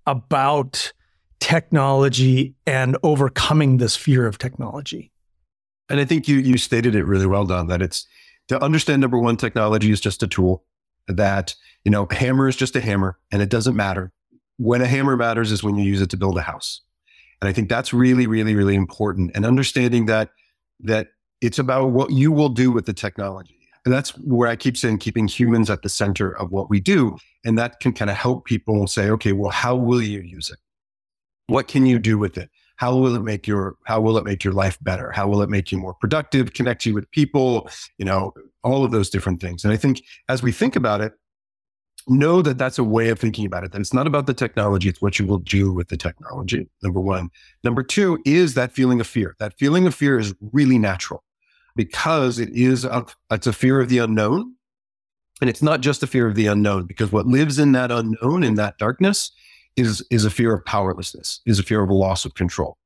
about 0.06 0.92
technology 1.40 2.54
and 2.66 2.96
overcoming 3.02 3.76
this 3.76 3.96
fear 3.96 4.26
of 4.26 4.38
technology. 4.38 5.10
And 5.88 6.00
I 6.00 6.04
think 6.04 6.28
you 6.28 6.36
you 6.36 6.56
stated 6.56 6.94
it 6.94 7.04
really 7.04 7.26
well, 7.26 7.44
Don, 7.44 7.66
that 7.66 7.82
it's 7.82 8.06
to 8.52 8.62
understand 8.62 9.00
number 9.00 9.18
one, 9.18 9.36
technology 9.36 9.90
is 9.90 10.00
just 10.00 10.22
a 10.22 10.26
tool 10.26 10.64
that, 11.08 11.54
you 11.84 11.90
know, 11.90 12.06
a 12.08 12.14
hammer 12.14 12.48
is 12.48 12.56
just 12.56 12.76
a 12.76 12.80
hammer 12.80 13.18
and 13.30 13.40
it 13.40 13.48
doesn't 13.48 13.74
matter. 13.74 14.12
When 14.58 14.82
a 14.82 14.86
hammer 14.86 15.16
matters 15.16 15.50
is 15.50 15.62
when 15.64 15.76
you 15.76 15.84
use 15.84 16.02
it 16.02 16.10
to 16.10 16.16
build 16.16 16.36
a 16.36 16.42
house. 16.42 16.82
And 17.40 17.48
I 17.48 17.52
think 17.52 17.68
that's 17.68 17.92
really, 17.92 18.26
really, 18.26 18.54
really 18.54 18.74
important. 18.74 19.32
And 19.34 19.44
understanding 19.46 20.06
that 20.06 20.30
that 20.80 21.08
it's 21.40 21.58
about 21.58 21.92
what 21.92 22.10
you 22.12 22.30
will 22.30 22.50
do 22.50 22.70
with 22.70 22.86
the 22.86 22.92
technology. 22.92 23.58
And 23.84 23.92
that's 23.92 24.10
where 24.18 24.48
I 24.48 24.54
keep 24.54 24.76
saying 24.76 24.98
keeping 24.98 25.26
humans 25.26 25.70
at 25.70 25.82
the 25.82 25.88
center 25.88 26.36
of 26.36 26.52
what 26.52 26.70
we 26.70 26.78
do. 26.78 27.16
And 27.44 27.58
that 27.58 27.80
can 27.80 27.92
kind 27.92 28.10
of 28.10 28.16
help 28.16 28.44
people 28.44 28.86
say, 28.86 29.10
okay, 29.10 29.32
well, 29.32 29.50
how 29.50 29.74
will 29.74 30.02
you 30.02 30.20
use 30.20 30.50
it? 30.50 30.58
What 31.46 31.68
can 31.68 31.86
you 31.86 31.98
do 31.98 32.18
with 32.18 32.36
it? 32.36 32.50
How 32.82 32.96
will 32.96 33.14
it 33.14 33.22
make 33.22 33.46
your 33.46 33.76
how 33.84 34.00
will 34.00 34.18
it 34.18 34.24
make 34.24 34.42
your 34.42 34.52
life 34.52 34.76
better? 34.82 35.12
How 35.12 35.28
will 35.28 35.40
it 35.40 35.48
make 35.48 35.70
you 35.70 35.78
more 35.78 35.94
productive 35.94 36.52
connect 36.52 36.84
you 36.84 36.94
with 36.94 37.08
people 37.12 37.68
you 37.96 38.04
know 38.04 38.34
all 38.64 38.84
of 38.84 38.90
those 38.90 39.08
different 39.08 39.40
things. 39.40 39.62
And 39.64 39.72
i 39.72 39.76
think 39.76 40.02
as 40.28 40.42
we 40.42 40.50
think 40.50 40.74
about 40.74 41.00
it 41.00 41.12
know 42.08 42.42
that 42.42 42.58
that's 42.58 42.80
a 42.80 42.84
way 42.96 43.10
of 43.10 43.20
thinking 43.20 43.46
about 43.46 43.62
it 43.62 43.70
that 43.70 43.80
it's 43.80 43.94
not 43.94 44.08
about 44.08 44.26
the 44.26 44.34
technology 44.34 44.88
it's 44.88 45.00
what 45.00 45.16
you 45.20 45.24
will 45.24 45.38
do 45.38 45.72
with 45.72 45.90
the 45.90 45.96
technology 45.96 46.68
number 46.82 46.98
one. 46.98 47.30
Number 47.62 47.84
two 47.84 48.18
is 48.24 48.54
that 48.54 48.72
feeling 48.72 49.00
of 49.00 49.06
fear. 49.06 49.36
That 49.38 49.56
feeling 49.56 49.86
of 49.86 49.94
fear 49.94 50.18
is 50.18 50.34
really 50.50 50.78
natural 50.78 51.22
because 51.76 52.40
it 52.40 52.50
is 52.50 52.84
a, 52.84 53.06
it's 53.30 53.46
a 53.46 53.52
fear 53.52 53.80
of 53.80 53.90
the 53.90 53.98
unknown. 53.98 54.56
And 55.40 55.48
it's 55.48 55.62
not 55.62 55.82
just 55.82 56.02
a 56.02 56.08
fear 56.08 56.26
of 56.26 56.34
the 56.34 56.48
unknown 56.48 56.86
because 56.86 57.12
what 57.12 57.26
lives 57.28 57.60
in 57.60 57.70
that 57.72 57.92
unknown 57.92 58.42
in 58.42 58.56
that 58.56 58.76
darkness 58.78 59.30
is 59.76 60.04
is 60.10 60.24
a 60.24 60.30
fear 60.30 60.54
of 60.54 60.64
powerlessness, 60.64 61.40
is 61.46 61.58
a 61.58 61.62
fear 61.62 61.82
of 61.82 61.90
a 61.90 61.94
loss 61.94 62.24
of 62.24 62.34
control. 62.34 62.76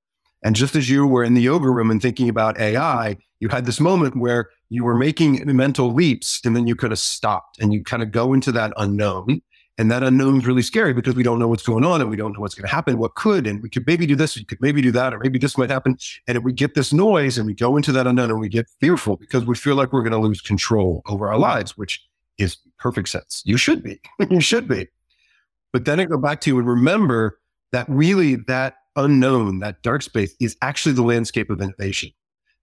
And 0.43 0.55
just 0.55 0.77
as 0.77 0.89
you 0.89 1.07
were 1.07 1.25
in 1.25 1.35
the 1.35 1.43
yoga 1.43 1.69
room 1.69 1.91
and 1.91 2.01
thinking 2.01 2.29
about 2.29 2.59
AI, 2.61 3.17
you 3.41 3.49
had 3.49 3.65
this 3.65 3.81
moment 3.81 4.17
where 4.17 4.51
you 4.69 4.85
were 4.85 4.97
making 4.97 5.43
mental 5.57 5.93
leaps 5.93 6.41
and 6.45 6.55
then 6.55 6.67
you 6.67 6.77
could 6.77 6.91
have 6.91 6.99
stopped 6.99 7.61
and 7.61 7.73
you 7.73 7.83
kind 7.83 8.03
of 8.03 8.11
go 8.13 8.33
into 8.33 8.53
that 8.53 8.73
unknown. 8.77 9.43
And 9.79 9.91
that 9.91 10.03
unknown 10.03 10.39
is 10.39 10.47
really 10.47 10.63
scary 10.63 10.95
because 10.95 11.15
we 11.15 11.23
don't 11.23 11.39
know 11.39 11.49
what's 11.49 11.63
going 11.63 11.85
on 11.85 12.01
and 12.01 12.09
we 12.09 12.17
don't 12.17 12.33
know 12.33 12.41
what's 12.41 12.55
going 12.55 12.67
to 12.67 12.75
happen, 12.75 12.97
what 12.97 13.15
could, 13.15 13.47
and 13.47 13.63
we 13.63 13.69
could 13.69 13.87
maybe 13.87 14.07
do 14.07 14.17
this, 14.17 14.35
we 14.35 14.45
could 14.45 14.61
maybe 14.63 14.81
do 14.81 14.91
that, 14.93 15.13
or 15.13 15.19
maybe 15.19 15.39
this 15.39 15.59
might 15.59 15.69
happen. 15.69 15.99
And 16.27 16.39
if 16.39 16.45
we 16.45 16.53
get 16.55 16.75
this 16.75 16.95
noise 16.95 17.37
and 17.37 17.47
we 17.47 17.53
go 17.53 17.77
into 17.77 17.93
that 17.93 18.07
unknown 18.07 18.31
and 18.31 18.41
we 18.41 18.49
get 18.49 18.69
fearful 18.81 19.19
because 19.19 19.45
we 19.45 19.55
feel 19.55 19.75
like 19.75 19.93
we're 19.93 20.01
going 20.01 20.13
to 20.13 20.19
lose 20.19 20.41
control 20.41 21.03
over 21.07 21.29
our 21.29 21.39
lives, 21.39 21.77
which 21.77 22.03
is 22.39 22.57
perfect 22.79 23.11
sense. 23.11 23.43
You 23.45 23.59
should 23.59 23.83
be. 23.83 24.01
you 24.31 24.41
should 24.41 24.67
be. 24.67 24.89
But 25.73 25.85
then 25.85 26.01
I 26.01 26.05
go 26.05 26.19
back 26.19 26.41
to 26.43 26.51
you 26.51 26.59
and 26.59 26.67
remember 26.67 27.39
that 27.73 27.87
really 27.89 28.37
that 28.47 28.77
unknown, 28.97 29.59
that 29.61 29.83
dark 29.83 30.03
space 30.03 30.35
is 30.41 30.57
actually 30.63 30.95
the 30.95 31.03
landscape 31.03 31.51
of 31.51 31.61
innovation. 31.61 32.11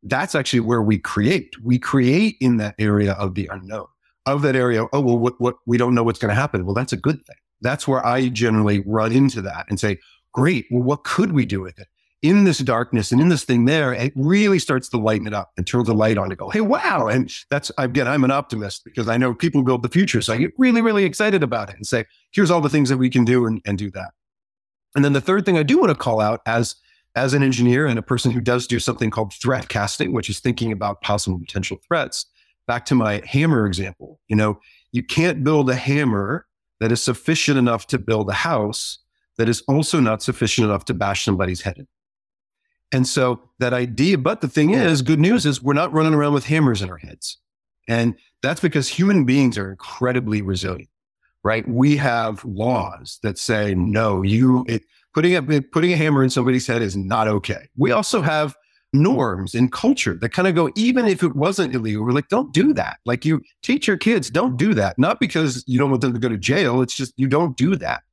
That's 0.01 0.35
actually 0.35 0.61
where 0.61 0.81
we 0.81 0.97
create. 0.97 1.53
We 1.63 1.79
create 1.79 2.35
in 2.41 2.57
that 2.57 2.75
area 2.79 3.13
of 3.13 3.35
the 3.35 3.47
unknown, 3.51 3.85
of 4.25 4.41
that 4.41 4.55
area. 4.55 4.85
Oh, 4.91 4.99
well, 4.99 5.17
what, 5.17 5.39
what 5.39 5.55
we 5.65 5.77
don't 5.77 5.95
know 5.95 6.03
what's 6.03 6.19
going 6.19 6.29
to 6.29 6.35
happen. 6.35 6.65
Well, 6.65 6.73
that's 6.73 6.93
a 6.93 6.97
good 6.97 7.23
thing. 7.25 7.35
That's 7.61 7.87
where 7.87 8.05
I 8.05 8.27
generally 8.29 8.83
run 8.85 9.11
into 9.11 9.41
that 9.43 9.65
and 9.69 9.79
say, 9.79 9.99
great. 10.33 10.65
Well, 10.71 10.83
what 10.83 11.03
could 11.03 11.31
we 11.31 11.45
do 11.45 11.61
with 11.61 11.79
it? 11.79 11.87
In 12.23 12.45
this 12.45 12.59
darkness 12.59 13.11
and 13.11 13.19
in 13.19 13.27
this 13.27 13.43
thing 13.43 13.65
there, 13.65 13.93
it 13.93 14.13
really 14.15 14.57
starts 14.57 14.87
to 14.89 14.97
lighten 14.97 15.27
it 15.27 15.33
up 15.33 15.51
and 15.57 15.67
turns 15.67 15.87
the 15.87 15.93
light 15.93 16.17
on 16.17 16.29
to 16.29 16.35
go, 16.35 16.49
hey, 16.49 16.61
wow. 16.61 17.07
And 17.07 17.29
that's, 17.49 17.69
again, 17.77 18.07
I'm 18.07 18.23
an 18.23 18.31
optimist 18.31 18.85
because 18.85 19.09
I 19.09 19.17
know 19.17 19.33
people 19.33 19.61
build 19.61 19.83
the 19.83 19.89
future. 19.89 20.21
So 20.21 20.33
I 20.33 20.37
get 20.37 20.53
really, 20.57 20.81
really 20.81 21.03
excited 21.03 21.43
about 21.43 21.69
it 21.69 21.75
and 21.75 21.85
say, 21.85 22.05
here's 22.31 22.49
all 22.49 22.61
the 22.61 22.69
things 22.69 22.87
that 22.87 22.97
we 22.97 23.09
can 23.09 23.25
do 23.25 23.45
and, 23.45 23.61
and 23.65 23.77
do 23.77 23.91
that. 23.91 24.11
And 24.95 25.03
then 25.03 25.11
the 25.11 25.21
third 25.21 25.45
thing 25.45 25.57
I 25.57 25.63
do 25.63 25.77
want 25.77 25.89
to 25.89 25.95
call 25.95 26.21
out 26.21 26.39
as, 26.45 26.75
as 27.15 27.33
an 27.33 27.43
engineer 27.43 27.85
and 27.85 27.99
a 27.99 28.03
person 28.03 28.31
who 28.31 28.39
does 28.39 28.67
do 28.67 28.79
something 28.79 29.09
called 29.09 29.33
threat 29.33 29.67
casting, 29.67 30.13
which 30.13 30.29
is 30.29 30.39
thinking 30.39 30.71
about 30.71 31.01
possible 31.01 31.37
potential 31.37 31.77
threats. 31.85 32.25
Back 32.67 32.85
to 32.85 32.95
my 32.95 33.21
hammer 33.25 33.67
example, 33.67 34.21
you 34.29 34.37
know, 34.37 34.59
you 34.93 35.03
can't 35.03 35.43
build 35.43 35.69
a 35.69 35.75
hammer 35.75 36.45
that 36.79 36.93
is 36.93 37.03
sufficient 37.03 37.57
enough 37.57 37.87
to 37.87 37.99
build 37.99 38.29
a 38.29 38.33
house 38.33 38.99
that 39.37 39.49
is 39.49 39.61
also 39.67 39.99
not 39.99 40.23
sufficient 40.23 40.69
enough 40.69 40.85
to 40.85 40.93
bash 40.93 41.25
somebody's 41.25 41.61
head 41.61 41.77
in. 41.79 41.87
And 42.93 43.07
so 43.07 43.41
that 43.59 43.73
idea, 43.73 44.17
but 44.17 44.41
the 44.41 44.47
thing 44.47 44.69
is, 44.69 45.01
good 45.01 45.19
news 45.19 45.45
is 45.45 45.61
we're 45.61 45.73
not 45.73 45.91
running 45.91 46.13
around 46.13 46.33
with 46.33 46.45
hammers 46.45 46.81
in 46.81 46.89
our 46.89 46.97
heads. 46.97 47.39
And 47.89 48.15
that's 48.41 48.61
because 48.61 48.87
human 48.87 49.25
beings 49.25 49.57
are 49.57 49.71
incredibly 49.71 50.41
resilient, 50.41 50.89
right? 51.43 51.67
We 51.67 51.97
have 51.97 52.45
laws 52.45 53.19
that 53.23 53.37
say, 53.37 53.73
no, 53.73 54.21
you, 54.21 54.63
it, 54.69 54.83
putting 55.13 55.35
a, 55.35 55.61
putting 55.61 55.91
a 55.91 55.97
hammer 55.97 56.23
in 56.23 56.29
somebody's 56.29 56.67
head 56.67 56.81
is 56.81 56.95
not 56.95 57.27
okay. 57.27 57.67
We 57.75 57.91
also 57.91 58.21
have 58.21 58.55
norms 58.93 59.55
and 59.55 59.71
culture 59.71 60.13
that 60.21 60.29
kind 60.29 60.47
of 60.47 60.53
go, 60.53 60.71
even 60.75 61.07
if 61.07 61.23
it 61.23 61.35
wasn't 61.35 61.73
illegal, 61.73 62.03
we're 62.05 62.11
like, 62.11 62.29
don't 62.29 62.53
do 62.53 62.73
that. 62.73 62.99
Like 63.05 63.25
you 63.25 63.41
teach 63.63 63.87
your 63.87 63.97
kids, 63.97 64.29
don't 64.29 64.55
do 64.55 64.75
that. 64.75 64.99
Not 64.99 65.19
because 65.19 65.63
you 65.65 65.79
don't 65.79 65.89
want 65.89 66.01
them 66.01 66.13
to 66.13 66.19
go 66.19 66.29
to 66.29 66.37
jail. 66.37 66.81
It's 66.81 66.95
just, 66.95 67.11
you 67.17 67.27
don't 67.27 67.57
do 67.57 67.75
that. 67.77 68.03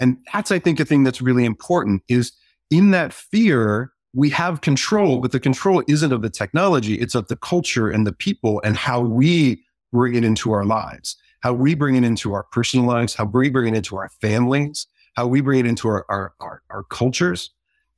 And 0.00 0.18
that's, 0.32 0.50
I 0.50 0.58
think, 0.58 0.80
a 0.80 0.84
thing 0.84 1.04
that's 1.04 1.22
really 1.22 1.44
important 1.44 2.02
is 2.08 2.32
in 2.70 2.90
that 2.90 3.12
fear, 3.12 3.92
we 4.14 4.30
have 4.30 4.60
control, 4.60 5.18
but 5.18 5.32
the 5.32 5.40
control 5.40 5.82
isn't 5.88 6.12
of 6.12 6.22
the 6.22 6.30
technology, 6.30 6.94
it's 6.94 7.14
of 7.14 7.26
the 7.28 7.36
culture 7.36 7.90
and 7.90 8.06
the 8.06 8.12
people 8.12 8.60
and 8.64 8.76
how 8.76 9.00
we 9.00 9.62
bring 9.92 10.14
it 10.14 10.24
into 10.24 10.52
our 10.52 10.64
lives, 10.64 11.16
how 11.40 11.52
we 11.52 11.74
bring 11.74 11.96
it 11.96 12.04
into 12.04 12.32
our 12.32 12.44
personal 12.52 12.86
lives, 12.86 13.14
how 13.14 13.24
we 13.24 13.50
bring 13.50 13.74
it 13.74 13.76
into 13.76 13.96
our 13.96 14.08
families, 14.20 14.86
how 15.16 15.26
we 15.26 15.40
bring 15.40 15.60
it 15.60 15.66
into 15.66 15.88
our, 15.88 16.06
our, 16.08 16.32
our, 16.40 16.62
our 16.70 16.84
cultures. 16.84 17.50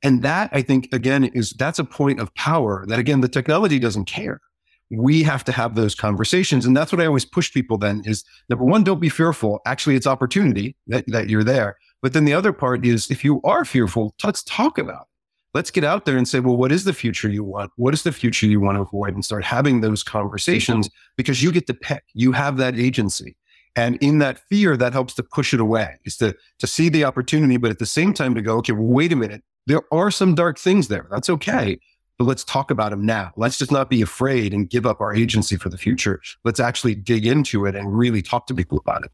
And 0.03 0.23
that 0.23 0.49
I 0.53 0.61
think 0.61 0.89
again 0.91 1.23
is 1.23 1.51
that's 1.51 1.79
a 1.79 1.83
point 1.83 2.19
of 2.19 2.33
power 2.33 2.85
that 2.87 2.99
again, 2.99 3.21
the 3.21 3.27
technology 3.27 3.79
doesn't 3.79 4.05
care. 4.05 4.41
We 4.89 5.21
have 5.23 5.43
to 5.45 5.51
have 5.51 5.75
those 5.75 5.95
conversations. 5.95 6.65
And 6.65 6.75
that's 6.75 6.91
what 6.91 7.01
I 7.01 7.05
always 7.05 7.25
push 7.25 7.51
people 7.51 7.77
then 7.77 8.01
is 8.05 8.23
number 8.49 8.63
one, 8.63 8.83
don't 8.83 9.01
be 9.01 9.09
fearful. 9.09 9.59
Actually, 9.65 9.95
it's 9.97 10.07
opportunity 10.07 10.75
that, 10.87 11.03
that 11.07 11.29
you're 11.29 11.43
there. 11.43 11.77
But 12.01 12.13
then 12.13 12.25
the 12.25 12.33
other 12.33 12.53
part 12.53 12.85
is 12.85 13.11
if 13.11 13.23
you 13.25 13.41
are 13.43 13.65
fearful, 13.65 14.15
let's 14.23 14.43
talk 14.43 14.77
about 14.77 15.01
it 15.01 15.16
let's 15.53 15.71
get 15.71 15.83
out 15.83 16.05
there 16.05 16.17
and 16.17 16.27
say, 16.27 16.39
well, 16.39 16.57
what 16.57 16.71
is 16.71 16.83
the 16.83 16.93
future 16.93 17.29
you 17.29 17.43
want? 17.43 17.71
What 17.75 17.93
is 17.93 18.03
the 18.03 18.11
future 18.11 18.45
you 18.45 18.59
want 18.59 18.77
to 18.77 18.81
avoid? 18.81 19.13
And 19.13 19.23
start 19.23 19.43
having 19.43 19.81
those 19.81 20.03
conversations 20.03 20.89
because 21.15 21.41
you 21.41 21.51
get 21.51 21.67
to 21.67 21.73
pick. 21.73 22.03
You 22.13 22.31
have 22.33 22.57
that 22.57 22.77
agency. 22.77 23.35
And 23.75 23.97
in 23.97 24.17
that 24.19 24.39
fear, 24.49 24.75
that 24.75 24.93
helps 24.93 25.13
to 25.15 25.23
push 25.23 25.53
it 25.53 25.59
away, 25.59 25.99
is 26.03 26.17
to, 26.17 26.35
to 26.59 26.67
see 26.67 26.89
the 26.89 27.03
opportunity, 27.05 27.57
but 27.57 27.69
at 27.69 27.77
the 27.77 27.85
same 27.85 28.11
time 28.11 28.33
to 28.33 28.41
go, 28.41 28.57
okay, 28.57 28.73
well, 28.73 28.87
wait 28.87 29.13
a 29.13 29.15
minute. 29.15 29.43
There 29.67 29.81
are 29.91 30.09
some 30.09 30.33
dark 30.33 30.57
things 30.57 30.87
there. 30.87 31.07
That's 31.11 31.29
okay. 31.29 31.79
But 32.17 32.25
let's 32.25 32.43
talk 32.43 32.71
about 32.71 32.89
them 32.89 33.05
now. 33.05 33.31
Let's 33.35 33.59
just 33.59 33.71
not 33.71 33.89
be 33.89 34.01
afraid 34.01 34.53
and 34.53 34.67
give 34.67 34.87
up 34.87 34.99
our 34.99 35.13
agency 35.13 35.57
for 35.57 35.69
the 35.69 35.77
future. 35.77 36.19
Let's 36.43 36.59
actually 36.59 36.95
dig 36.95 37.27
into 37.27 37.67
it 37.67 37.75
and 37.75 37.95
really 37.95 38.23
talk 38.23 38.47
to 38.47 38.55
people 38.55 38.79
about 38.79 39.05
it. 39.05 39.11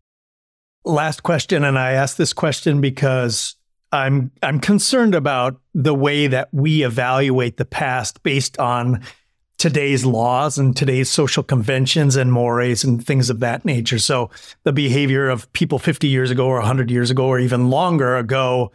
Last 0.85 1.23
question. 1.23 1.65
And 1.65 1.77
I 1.77 1.91
ask 1.91 2.15
this 2.15 2.31
question 2.31 2.79
because 2.79 3.55
I'm 3.93 4.31
I'm 4.41 4.59
concerned 4.59 5.13
about 5.13 5.61
the 5.75 5.93
way 5.93 6.25
that 6.27 6.49
we 6.51 6.83
evaluate 6.83 7.57
the 7.57 7.65
past 7.65 8.23
based 8.23 8.57
on 8.57 9.01
today's 9.59 10.03
laws 10.03 10.57
and 10.57 10.75
today's 10.75 11.09
social 11.09 11.43
conventions 11.43 12.15
and 12.15 12.33
mores 12.33 12.83
and 12.83 13.05
things 13.05 13.29
of 13.29 13.39
that 13.41 13.63
nature. 13.63 13.99
So 13.99 14.31
the 14.63 14.73
behavior 14.73 15.29
of 15.29 15.51
people 15.53 15.77
50 15.79 16.07
years 16.07 16.31
ago 16.31 16.47
or 16.47 16.57
100 16.57 16.89
years 16.89 17.11
ago 17.11 17.27
or 17.27 17.39
even 17.39 17.69
longer 17.69 18.17
ago 18.17 18.71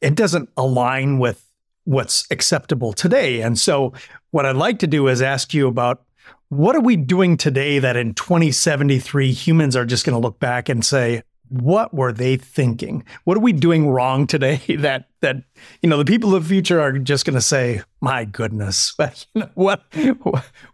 it 0.00 0.14
doesn't 0.14 0.48
align 0.56 1.18
with 1.18 1.46
what's 1.84 2.26
acceptable 2.30 2.94
today. 2.94 3.42
And 3.42 3.58
so 3.58 3.92
what 4.30 4.46
I'd 4.46 4.56
like 4.56 4.78
to 4.78 4.86
do 4.86 5.08
is 5.08 5.20
ask 5.20 5.52
you 5.52 5.68
about 5.68 6.02
what 6.48 6.74
are 6.74 6.80
we 6.80 6.96
doing 6.96 7.36
today 7.36 7.78
that 7.78 7.96
in 7.96 8.14
2073 8.14 9.32
humans 9.32 9.76
are 9.76 9.84
just 9.84 10.06
going 10.06 10.14
to 10.14 10.26
look 10.26 10.38
back 10.40 10.68
and 10.68 10.84
say, 10.84 11.22
what 11.50 11.92
were 11.92 12.12
they 12.12 12.36
thinking? 12.36 13.04
What 13.24 13.36
are 13.36 13.40
we 13.40 13.52
doing 13.52 13.90
wrong 13.90 14.26
today 14.26 14.60
that 14.78 15.08
that 15.20 15.42
you 15.82 15.90
know 15.90 15.98
the 15.98 16.04
people 16.04 16.34
of 16.34 16.44
the 16.44 16.48
future 16.48 16.80
are 16.80 16.92
just 16.92 17.24
going 17.24 17.34
to 17.34 17.40
say, 17.40 17.82
"My 18.00 18.24
goodness, 18.24 18.94
what 19.54 19.82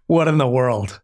what 0.07 0.29
in 0.29 0.39
the 0.39 0.49
world?" 0.49 1.01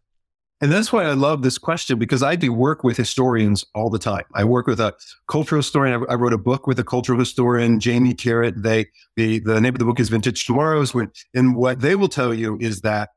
And 0.61 0.71
that's 0.71 0.93
why 0.93 1.03
I 1.03 1.13
love 1.13 1.41
this 1.41 1.57
question 1.57 1.99
because 1.99 2.23
I 2.23 2.37
do 2.37 2.53
work 2.53 2.85
with 2.85 2.95
historians 2.95 3.65
all 3.75 3.89
the 3.89 3.99
time. 3.99 4.23
I 4.33 4.45
work 4.45 4.65
with 4.65 4.79
a 4.79 4.93
cultural 5.27 5.59
historian. 5.59 6.05
I 6.07 6.13
wrote 6.13 6.31
a 6.31 6.37
book 6.37 6.67
with 6.67 6.79
a 6.79 6.85
cultural 6.85 7.19
historian, 7.19 7.81
Jamie 7.81 8.13
Carrott. 8.13 8.63
They 8.63 8.87
the 9.17 9.39
the 9.39 9.59
name 9.59 9.75
of 9.75 9.79
the 9.79 9.85
book 9.85 9.99
is 9.99 10.07
Vintage 10.07 10.45
Tomorrows. 10.45 10.95
And 11.33 11.55
what 11.55 11.81
they 11.81 11.95
will 11.95 12.07
tell 12.07 12.33
you 12.33 12.57
is 12.61 12.81
that 12.81 13.09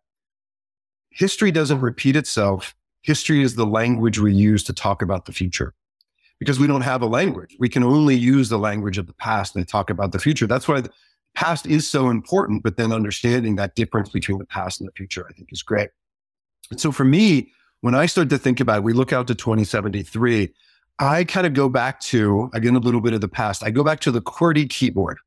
history 1.10 1.52
doesn't 1.52 1.80
repeat 1.80 2.16
itself. 2.16 2.74
History 3.02 3.42
is 3.42 3.54
the 3.54 3.66
language 3.66 4.18
we 4.18 4.34
use 4.34 4.64
to 4.64 4.72
talk 4.72 5.00
about 5.00 5.26
the 5.26 5.32
future 5.32 5.72
because 6.38 6.58
we 6.58 6.66
don't 6.66 6.82
have 6.82 7.02
a 7.02 7.06
language. 7.06 7.56
We 7.58 7.68
can 7.68 7.82
only 7.82 8.14
use 8.14 8.48
the 8.48 8.58
language 8.58 8.98
of 8.98 9.06
the 9.06 9.14
past 9.14 9.56
and 9.56 9.66
talk 9.66 9.90
about 9.90 10.12
the 10.12 10.18
future. 10.18 10.46
That's 10.46 10.68
why 10.68 10.80
the 10.80 10.90
past 11.34 11.66
is 11.66 11.88
so 11.88 12.10
important, 12.10 12.62
but 12.62 12.76
then 12.76 12.92
understanding 12.92 13.56
that 13.56 13.74
difference 13.74 14.10
between 14.10 14.38
the 14.38 14.46
past 14.46 14.80
and 14.80 14.88
the 14.88 14.92
future, 14.92 15.26
I 15.28 15.32
think 15.32 15.48
is 15.52 15.62
great. 15.62 15.90
And 16.70 16.80
so 16.80 16.92
for 16.92 17.04
me, 17.04 17.52
when 17.80 17.94
I 17.94 18.06
start 18.06 18.30
to 18.30 18.38
think 18.38 18.60
about 18.60 18.78
it, 18.78 18.84
we 18.84 18.92
look 18.92 19.12
out 19.12 19.26
to 19.28 19.34
2073, 19.34 20.52
I 20.98 21.24
kind 21.24 21.46
of 21.46 21.54
go 21.54 21.68
back 21.68 22.00
to, 22.00 22.50
again, 22.54 22.74
a 22.74 22.78
little 22.78 23.00
bit 23.00 23.12
of 23.12 23.20
the 23.20 23.28
past. 23.28 23.62
I 23.62 23.70
go 23.70 23.84
back 23.84 24.00
to 24.00 24.10
the 24.10 24.22
QWERTY 24.22 24.68
keyboard. 24.70 25.18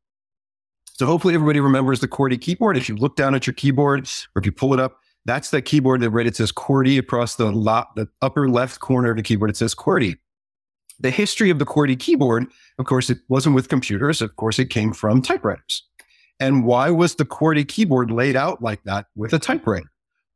So 0.93 1.05
hopefully 1.05 1.35
everybody 1.35 1.59
remembers 1.59 2.01
the 2.01 2.07
QWERTY 2.07 2.41
keyboard. 2.41 2.75
If 2.75 2.89
you 2.89 2.95
look 2.95 3.15
down 3.15 3.35
at 3.35 3.47
your 3.47 3.53
keyboard 3.53 4.09
or 4.35 4.39
if 4.39 4.45
you 4.45 4.51
pull 4.51 4.73
it 4.73 4.79
up, 4.79 4.99
that's 5.25 5.51
the 5.51 5.61
keyboard 5.61 6.01
that 6.01 6.09
right, 6.09 6.25
it 6.25 6.35
says 6.35 6.51
QWERTY 6.51 6.97
across 6.97 7.35
the, 7.35 7.51
the 7.95 8.07
upper 8.21 8.49
left 8.49 8.79
corner 8.79 9.11
of 9.11 9.17
the 9.17 9.23
keyboard. 9.23 9.51
It 9.51 9.57
says 9.57 9.75
QWERTY 9.75 10.17
the 10.99 11.11
history 11.11 11.49
of 11.49 11.59
the 11.59 11.65
QWERTY 11.65 11.99
keyboard, 11.99 12.47
of 12.77 12.85
course, 12.85 13.09
it 13.09 13.19
wasn't 13.27 13.55
with 13.55 13.69
computers. 13.69 14.21
Of 14.21 14.35
course, 14.35 14.59
it 14.59 14.69
came 14.69 14.93
from 14.93 15.21
typewriters. 15.21 15.83
And 16.39 16.65
why 16.65 16.89
was 16.89 17.15
the 17.15 17.25
QWERTY 17.25 17.67
keyboard 17.67 18.11
laid 18.11 18.35
out 18.35 18.61
like 18.61 18.83
that 18.83 19.07
with 19.15 19.33
a 19.33 19.39
typewriter? 19.39 19.91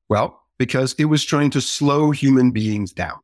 Well, 0.09 0.39
because 0.57 0.95
it 0.97 1.05
was 1.05 1.23
trying 1.23 1.49
to 1.51 1.61
slow 1.61 2.11
human 2.11 2.51
beings 2.51 2.91
down. 2.91 3.19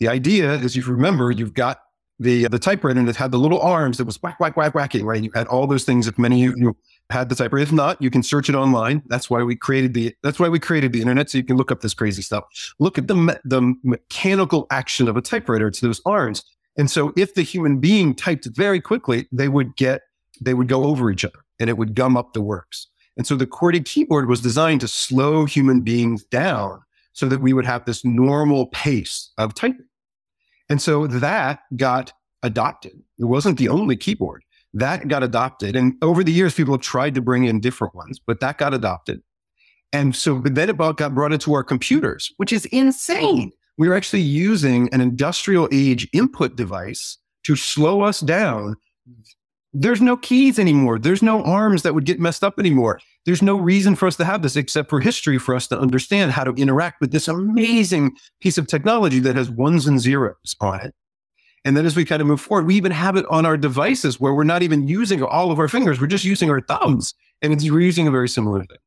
The 0.00 0.08
idea, 0.08 0.52
as 0.52 0.76
you 0.76 0.82
remember, 0.84 1.30
you've 1.30 1.54
got 1.54 1.80
the 2.20 2.46
uh, 2.46 2.48
the 2.48 2.58
typewriter 2.58 3.00
it 3.06 3.16
had 3.16 3.30
the 3.30 3.38
little 3.38 3.60
arms 3.60 3.98
that 3.98 4.04
was 4.04 4.20
whack, 4.22 4.40
whack, 4.40 4.56
whack, 4.56 4.74
whacking, 4.74 5.04
right? 5.04 5.22
You 5.22 5.30
had 5.34 5.46
all 5.46 5.66
those 5.66 5.84
things. 5.84 6.06
If 6.06 6.18
many 6.18 6.44
of 6.46 6.54
you 6.56 6.76
had 7.10 7.28
the 7.28 7.34
typewriter, 7.34 7.62
if 7.62 7.72
not, 7.72 8.00
you 8.02 8.10
can 8.10 8.22
search 8.22 8.48
it 8.48 8.54
online. 8.54 9.02
That's 9.06 9.30
why 9.30 9.42
we 9.42 9.56
created 9.56 9.94
the 9.94 10.14
that's 10.22 10.38
why 10.38 10.48
we 10.48 10.58
created 10.58 10.92
the 10.92 11.00
internet, 11.00 11.30
so 11.30 11.38
you 11.38 11.44
can 11.44 11.56
look 11.56 11.70
up 11.70 11.80
this 11.80 11.94
crazy 11.94 12.22
stuff. 12.22 12.44
Look 12.78 12.98
at 12.98 13.06
the 13.08 13.40
the 13.44 13.74
mechanical 13.84 14.66
action 14.70 15.08
of 15.08 15.16
a 15.16 15.22
typewriter 15.22 15.70
to 15.70 15.86
those 15.86 16.00
arms. 16.04 16.42
And 16.78 16.90
so 16.90 17.12
if 17.16 17.34
the 17.34 17.42
human 17.42 17.80
being 17.80 18.14
typed 18.14 18.46
very 18.46 18.80
quickly, 18.80 19.28
they 19.32 19.48
would 19.48 19.76
get, 19.76 20.02
they 20.40 20.54
would 20.54 20.68
go 20.68 20.84
over 20.84 21.10
each 21.10 21.24
other 21.24 21.40
and 21.58 21.68
it 21.68 21.76
would 21.76 21.94
gum 21.94 22.16
up 22.16 22.32
the 22.32 22.40
works. 22.40 22.86
And 23.16 23.26
so 23.26 23.34
the 23.34 23.46
QWERTY 23.46 23.84
keyboard 23.84 24.28
was 24.28 24.40
designed 24.40 24.80
to 24.82 24.88
slow 24.88 25.44
human 25.44 25.80
beings 25.80 26.24
down 26.24 26.80
so 27.12 27.28
that 27.28 27.40
we 27.40 27.52
would 27.52 27.66
have 27.66 27.84
this 27.84 28.04
normal 28.04 28.68
pace 28.68 29.32
of 29.36 29.54
typing. 29.54 29.86
And 30.70 30.80
so 30.80 31.08
that 31.08 31.60
got 31.76 32.12
adopted. 32.44 32.92
It 33.18 33.24
wasn't 33.24 33.58
the 33.58 33.68
only 33.68 33.96
keyboard 33.96 34.44
that 34.74 35.08
got 35.08 35.22
adopted. 35.22 35.76
And 35.76 35.94
over 36.02 36.22
the 36.22 36.32
years, 36.32 36.54
people 36.54 36.74
have 36.74 36.82
tried 36.82 37.14
to 37.14 37.20
bring 37.20 37.44
in 37.44 37.60
different 37.60 37.94
ones, 37.94 38.20
but 38.24 38.40
that 38.40 38.58
got 38.58 38.74
adopted. 38.74 39.22
And 39.92 40.14
so 40.14 40.40
then 40.44 40.68
it 40.68 40.76
got 40.76 41.14
brought 41.14 41.32
into 41.32 41.54
our 41.54 41.64
computers, 41.64 42.32
which 42.36 42.52
is 42.52 42.66
insane 42.66 43.52
we 43.78 43.88
are 43.88 43.94
actually 43.94 44.22
using 44.22 44.92
an 44.92 45.00
industrial 45.00 45.68
age 45.72 46.08
input 46.12 46.56
device 46.56 47.16
to 47.44 47.56
slow 47.56 48.02
us 48.02 48.20
down. 48.20 48.76
There's 49.72 50.02
no 50.02 50.16
keys 50.16 50.58
anymore. 50.58 50.98
There's 50.98 51.22
no 51.22 51.42
arms 51.44 51.82
that 51.82 51.94
would 51.94 52.04
get 52.04 52.18
messed 52.18 52.42
up 52.42 52.58
anymore. 52.58 53.00
There's 53.24 53.42
no 53.42 53.56
reason 53.56 53.94
for 53.94 54.08
us 54.08 54.16
to 54.16 54.24
have 54.24 54.42
this 54.42 54.56
except 54.56 54.90
for 54.90 55.00
history 55.00 55.38
for 55.38 55.54
us 55.54 55.68
to 55.68 55.78
understand 55.78 56.32
how 56.32 56.42
to 56.44 56.52
interact 56.54 57.00
with 57.00 57.12
this 57.12 57.28
amazing 57.28 58.16
piece 58.40 58.58
of 58.58 58.66
technology 58.66 59.20
that 59.20 59.36
has 59.36 59.50
ones 59.50 59.86
and 59.86 60.00
zeros 60.00 60.56
on 60.60 60.80
it. 60.80 60.94
And 61.64 61.76
then 61.76 61.86
as 61.86 61.94
we 61.94 62.04
kind 62.04 62.22
of 62.22 62.28
move 62.28 62.40
forward, 62.40 62.66
we 62.66 62.76
even 62.76 62.92
have 62.92 63.16
it 63.16 63.26
on 63.30 63.46
our 63.46 63.56
devices 63.56 64.18
where 64.18 64.34
we're 64.34 64.44
not 64.44 64.62
even 64.62 64.88
using 64.88 65.22
all 65.22 65.52
of 65.52 65.58
our 65.58 65.68
fingers. 65.68 66.00
We're 66.00 66.06
just 66.06 66.24
using 66.24 66.50
our 66.50 66.60
thumbs. 66.60 67.14
And 67.42 67.52
it's, 67.52 67.70
we're 67.70 67.80
using 67.80 68.08
a 68.08 68.10
very 68.10 68.28
similar 68.28 68.64
thing. 68.64 68.78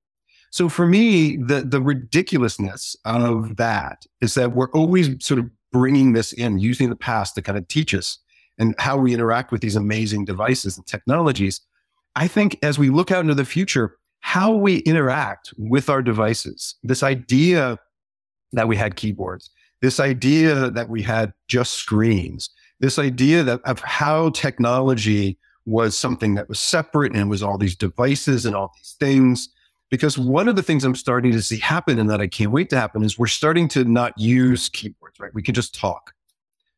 So 0.51 0.67
for 0.67 0.85
me, 0.85 1.37
the 1.37 1.61
the 1.61 1.81
ridiculousness 1.81 2.95
of 3.05 3.55
that 3.55 4.05
is 4.19 4.33
that 4.35 4.53
we're 4.53 4.69
always 4.71 5.09
sort 5.25 5.39
of 5.39 5.49
bringing 5.71 6.11
this 6.11 6.33
in, 6.33 6.59
using 6.59 6.89
the 6.89 6.95
past 6.95 7.35
to 7.35 7.41
kind 7.41 7.57
of 7.57 7.67
teach 7.69 7.95
us 7.95 8.19
and 8.57 8.75
how 8.77 8.97
we 8.97 9.13
interact 9.13 9.51
with 9.51 9.61
these 9.61 9.77
amazing 9.77 10.25
devices 10.25 10.77
and 10.77 10.85
technologies. 10.85 11.61
I 12.17 12.27
think 12.27 12.59
as 12.61 12.77
we 12.77 12.89
look 12.89 13.09
out 13.09 13.21
into 13.21 13.33
the 13.33 13.45
future, 13.45 13.95
how 14.19 14.51
we 14.51 14.77
interact 14.79 15.53
with 15.57 15.89
our 15.89 16.01
devices, 16.01 16.75
this 16.83 17.01
idea 17.01 17.79
that 18.51 18.67
we 18.67 18.75
had 18.75 18.97
keyboards, 18.97 19.49
this 19.81 20.01
idea 20.01 20.69
that 20.69 20.89
we 20.89 21.01
had 21.01 21.33
just 21.47 21.75
screens, 21.75 22.49
this 22.81 22.99
idea 22.99 23.41
that 23.43 23.61
of 23.63 23.79
how 23.79 24.31
technology 24.31 25.39
was 25.65 25.97
something 25.97 26.35
that 26.35 26.49
was 26.49 26.59
separate 26.59 27.13
and 27.13 27.21
it 27.21 27.27
was 27.27 27.41
all 27.41 27.57
these 27.57 27.75
devices 27.77 28.45
and 28.45 28.53
all 28.53 28.73
these 28.77 28.97
things 28.99 29.47
because 29.91 30.17
one 30.17 30.47
of 30.47 30.55
the 30.55 30.63
things 30.63 30.83
I'm 30.83 30.95
starting 30.95 31.33
to 31.33 31.41
see 31.41 31.59
happen 31.59 31.99
and 31.99 32.09
that 32.09 32.21
I 32.21 32.27
can't 32.27 32.51
wait 32.51 32.69
to 32.71 32.79
happen 32.79 33.03
is 33.03 33.19
we're 33.19 33.27
starting 33.27 33.67
to 33.69 33.83
not 33.83 34.17
use 34.17 34.69
keyboards, 34.69 35.19
right? 35.19 35.33
We 35.35 35.43
can 35.43 35.53
just 35.53 35.75
talk. 35.75 36.13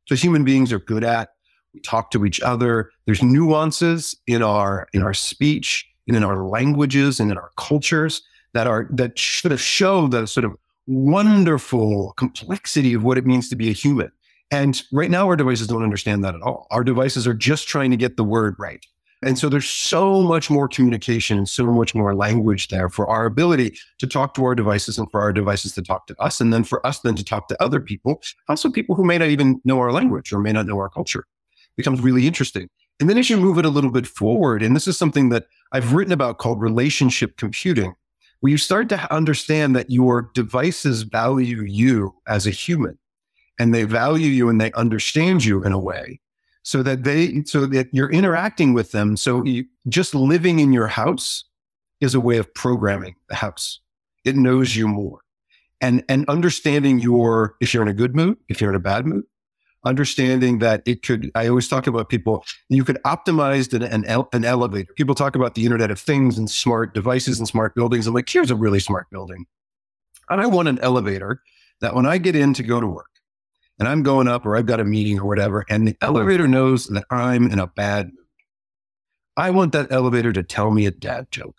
So 0.08 0.16
human 0.16 0.44
beings 0.44 0.74
are 0.74 0.80
good 0.80 1.04
at. 1.04 1.30
We 1.74 1.80
talk 1.80 2.12
to 2.12 2.26
each 2.26 2.42
other. 2.42 2.90
There's 3.06 3.24
nuances 3.24 4.16
in 4.28 4.44
our 4.44 4.88
in 4.94 5.02
our 5.02 5.14
speech 5.14 5.88
and 6.08 6.18
in 6.18 6.24
our 6.24 6.44
languages 6.44 7.20
and 7.20 7.32
in 7.32 7.38
our 7.38 7.52
cultures 7.56 8.22
that 8.54 8.68
are 8.68 8.88
that 8.92 9.18
should 9.18 9.52
have 9.52 9.62
show 9.62 10.08
the 10.08 10.28
sort 10.28 10.44
of 10.44 10.56
wonderful 10.88 12.14
complexity 12.18 12.94
of 12.94 13.04
what 13.04 13.18
it 13.18 13.26
means 13.26 13.48
to 13.50 13.56
be 13.56 13.70
a 13.70 13.74
human. 13.74 14.12
And 14.52 14.82
right 14.92 15.10
now, 15.10 15.28
our 15.28 15.36
devices 15.36 15.68
don't 15.68 15.84
understand 15.84 16.24
that 16.24 16.36
at 16.36 16.42
all. 16.42 16.68
Our 16.70 16.84
devices 16.84 17.26
are 17.26 17.34
just 17.34 17.68
trying 17.68 17.92
to 17.92 17.98
get 17.98 18.18
the 18.18 18.24
word 18.24 18.56
right. 18.60 18.86
And 19.26 19.38
so 19.40 19.50
there's 19.50 19.70
so 19.70 20.22
much 20.22 20.50
more 20.50 20.68
communication 20.68 21.38
and 21.38 21.48
so 21.48 21.66
much 21.66 21.96
more 21.96 22.14
language 22.16 22.68
there 22.68 22.90
for 22.90 23.08
our 23.08 23.26
ability 23.26 23.78
to 24.00 24.08
talk 24.08 24.34
to 24.36 24.44
our 24.44 24.56
devices 24.56 24.98
and 24.98 25.10
for 25.10 25.22
our 25.22 25.32
devices 25.32 25.74
to 25.74 25.82
talk 25.82 26.08
to 26.08 26.22
us. 26.22 26.42
And 26.42 26.54
then 26.54 26.64
for 26.64 26.86
us 26.86 27.00
then 27.00 27.16
to 27.16 27.24
talk 27.24 27.48
to 27.48 27.64
other 27.64 27.80
people, 27.80 28.22
also 28.50 28.70
people 28.70 28.96
who 28.96 29.06
may 29.06 29.18
not 29.18 29.30
even 29.30 29.62
know 29.64 29.80
our 29.80 29.92
language 29.92 30.34
or 30.34 30.40
may 30.40 30.52
not 30.52 30.66
know 30.66 30.78
our 30.78 30.90
culture. 30.90 31.22
It 31.54 31.78
becomes 31.78 32.02
really 32.02 32.28
interesting. 32.28 32.70
And 33.00 33.10
then 33.10 33.18
as 33.18 33.30
you 33.30 33.38
move 33.38 33.58
it 33.58 33.66
a 33.66 33.70
little 33.70 33.92
bit 33.92 34.08
forward, 34.08 34.62
and 34.62 34.76
this 34.76 34.88
is 34.88 34.98
something 34.98 35.30
that 35.30 35.48
I've 35.72 35.94
written 35.94 36.14
about 36.14 36.38
called 36.38 36.62
relationship 36.62 37.38
computing, 37.38 37.96
where 38.42 38.52
you 38.52 38.58
start 38.58 38.90
to 38.90 39.14
understand 39.14 39.76
that 39.76 39.90
your 39.90 40.30
devices 40.34 41.04
value 41.04 41.64
you 41.64 42.14
as 42.28 42.46
a 42.46 42.52
human 42.52 42.98
and 43.60 43.74
they 43.74 43.84
value 43.84 44.28
you 44.28 44.50
and 44.50 44.60
they 44.60 44.72
understand 44.74 45.46
you 45.46 45.64
in 45.64 45.72
a 45.72 45.80
way 45.80 46.20
so 46.64 46.82
that 46.82 47.04
they 47.04 47.44
so 47.44 47.66
that 47.66 47.90
you're 47.92 48.12
interacting 48.12 48.74
with 48.74 48.92
them. 48.92 49.16
So 49.18 49.44
you, 49.44 49.66
just 49.88 50.16
living 50.16 50.60
in 50.60 50.74
your 50.74 50.88
house 50.88 51.44
is 52.02 52.16
a 52.16 52.20
way 52.20 52.38
of 52.38 52.54
programming 52.54 53.16
the 53.30 53.36
house. 53.36 53.80
It 54.26 54.36
knows 54.36 54.76
you 54.76 54.88
more. 54.88 55.20
And 55.82 56.04
and 56.08 56.28
understanding 56.30 57.00
your 57.00 57.56
if 57.60 57.74
you're 57.74 57.84
in 57.84 57.90
a 57.90 57.94
good 57.94 58.16
mood 58.16 58.38
if 58.48 58.62
you're 58.62 58.70
in 58.70 58.76
a 58.76 58.80
bad 58.80 59.06
mood 59.06 59.26
understanding 59.86 60.60
that 60.60 60.82
it 60.86 61.04
could 61.04 61.30
i 61.36 61.46
always 61.46 61.68
talk 61.68 61.88
about 61.88 62.08
people 62.08 62.46
you 62.70 62.86
could 62.86 62.98
optimize 63.04 63.74
an, 63.74 63.84
an, 63.84 64.26
an 64.32 64.46
elevator. 64.46 64.94
People 64.94 65.14
talk 65.14 65.36
about 65.36 65.56
the 65.56 65.66
internet 65.66 65.92
of 65.92 66.00
things 66.00 66.38
and 66.38 66.50
smart 66.50 66.94
devices 66.94 67.38
and 67.38 67.50
smart 67.50 67.76
buildings. 67.76 68.08
I'm 68.08 68.14
like 68.14 68.30
here's 68.30 68.50
a 68.50 68.56
really 68.56 68.80
smart 68.80 69.10
building. 69.12 69.46
And 70.30 70.40
i 70.40 70.46
want 70.46 70.70
an 70.70 70.80
elevator 70.80 71.42
that 71.82 71.96
when 71.96 72.06
i 72.06 72.18
get 72.18 72.34
in 72.34 72.54
to 72.54 72.64
go 72.64 72.80
to 72.80 72.88
work 72.88 73.13
and 73.80 73.88
I'm 73.88 74.04
going 74.04 74.28
up 74.28 74.46
or 74.46 74.56
I've 74.56 74.66
got 74.66 74.80
a 74.80 74.86
meeting 74.86 75.20
or 75.20 75.26
whatever, 75.26 75.66
and 75.70 75.88
the 75.88 75.98
elevator 76.02 76.48
knows 76.48 76.88
that 76.88 77.06
I'm 77.10 77.50
in 77.50 77.60
a 77.60 77.68
bad 77.68 78.08
mood. 78.08 78.18
I 79.36 79.50
want 79.50 79.72
that 79.72 79.92
elevator 79.92 80.32
to 80.34 80.44
tell 80.44 80.72
me 80.72 80.86
a 80.86 80.92
dad 80.92 81.28
joke. 81.32 81.56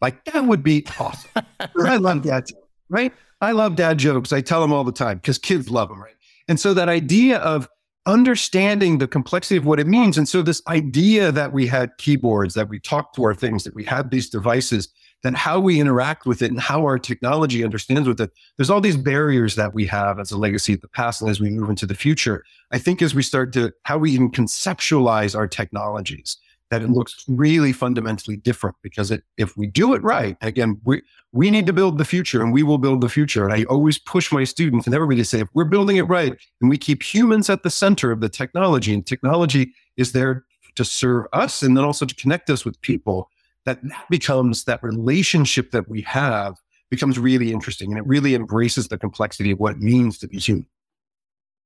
Like 0.00 0.24
that 0.26 0.44
would 0.44 0.62
be 0.62 0.86
awesome. 0.98 1.30
I 1.84 1.96
love 1.96 2.22
dad 2.22 2.46
jokes, 2.46 2.62
right? 2.88 3.12
I 3.40 3.52
love 3.52 3.76
dad 3.76 3.98
jokes. 3.98 4.32
I 4.32 4.40
tell 4.40 4.60
them 4.60 4.72
all 4.72 4.84
the 4.84 4.92
time 4.92 5.18
because 5.18 5.38
kids 5.38 5.70
love 5.70 5.88
them, 5.88 6.00
right? 6.00 6.14
And 6.48 6.58
so 6.58 6.74
that 6.74 6.88
idea 6.88 7.38
of 7.38 7.68
understanding 8.06 8.98
the 8.98 9.08
complexity 9.08 9.56
of 9.56 9.66
what 9.66 9.78
it 9.78 9.86
means. 9.86 10.16
And 10.16 10.28
so 10.28 10.42
this 10.42 10.62
idea 10.68 11.30
that 11.32 11.52
we 11.52 11.66
had 11.66 11.90
keyboards, 11.98 12.54
that 12.54 12.68
we 12.68 12.80
talked 12.80 13.14
to 13.16 13.24
our 13.24 13.34
things, 13.34 13.64
that 13.64 13.74
we 13.74 13.84
had 13.84 14.10
these 14.10 14.28
devices 14.28 14.88
then 15.22 15.34
how 15.34 15.60
we 15.60 15.80
interact 15.80 16.26
with 16.26 16.42
it 16.42 16.50
and 16.50 16.60
how 16.60 16.82
our 16.82 16.98
technology 16.98 17.62
understands 17.64 18.08
with 18.08 18.20
it. 18.20 18.30
There's 18.56 18.70
all 18.70 18.80
these 18.80 18.96
barriers 18.96 19.54
that 19.56 19.74
we 19.74 19.86
have 19.86 20.18
as 20.18 20.30
a 20.30 20.38
legacy 20.38 20.74
of 20.74 20.80
the 20.80 20.88
past 20.88 21.20
and 21.20 21.30
as 21.30 21.40
we 21.40 21.50
move 21.50 21.68
into 21.68 21.86
the 21.86 21.94
future. 21.94 22.44
I 22.70 22.78
think 22.78 23.02
as 23.02 23.14
we 23.14 23.22
start 23.22 23.52
to 23.54 23.72
how 23.84 23.98
we 23.98 24.12
even 24.12 24.30
conceptualize 24.30 25.36
our 25.36 25.46
technologies, 25.46 26.38
that 26.70 26.82
it 26.82 26.88
looks 26.88 27.24
really 27.26 27.72
fundamentally 27.72 28.36
different 28.36 28.76
because 28.80 29.10
it, 29.10 29.24
if 29.36 29.56
we 29.56 29.66
do 29.66 29.92
it 29.92 30.02
right, 30.02 30.36
again, 30.40 30.80
we, 30.84 31.02
we 31.32 31.50
need 31.50 31.66
to 31.66 31.72
build 31.72 31.98
the 31.98 32.04
future 32.04 32.42
and 32.42 32.52
we 32.52 32.62
will 32.62 32.78
build 32.78 33.00
the 33.00 33.08
future. 33.08 33.44
And 33.44 33.52
I 33.52 33.64
always 33.64 33.98
push 33.98 34.30
my 34.30 34.44
students 34.44 34.86
and 34.86 34.94
everybody 34.94 35.18
to 35.18 35.24
say, 35.24 35.40
if 35.40 35.48
we're 35.52 35.64
building 35.64 35.96
it 35.96 36.02
right 36.02 36.36
and 36.60 36.70
we 36.70 36.78
keep 36.78 37.02
humans 37.02 37.50
at 37.50 37.64
the 37.64 37.70
center 37.70 38.12
of 38.12 38.20
the 38.20 38.28
technology 38.28 38.94
and 38.94 39.04
technology 39.04 39.72
is 39.96 40.12
there 40.12 40.44
to 40.76 40.84
serve 40.84 41.26
us 41.32 41.62
and 41.62 41.76
then 41.76 41.84
also 41.84 42.06
to 42.06 42.14
connect 42.14 42.48
us 42.48 42.64
with 42.64 42.80
people, 42.82 43.28
that 43.70 44.08
becomes 44.10 44.64
that 44.64 44.82
relationship 44.82 45.70
that 45.70 45.88
we 45.88 46.02
have 46.02 46.56
becomes 46.90 47.18
really 47.18 47.52
interesting 47.52 47.90
and 47.90 47.98
it 47.98 48.06
really 48.06 48.34
embraces 48.34 48.88
the 48.88 48.98
complexity 48.98 49.52
of 49.52 49.60
what 49.60 49.76
it 49.76 49.78
means 49.78 50.18
to 50.18 50.26
be 50.26 50.38
human. 50.38 50.66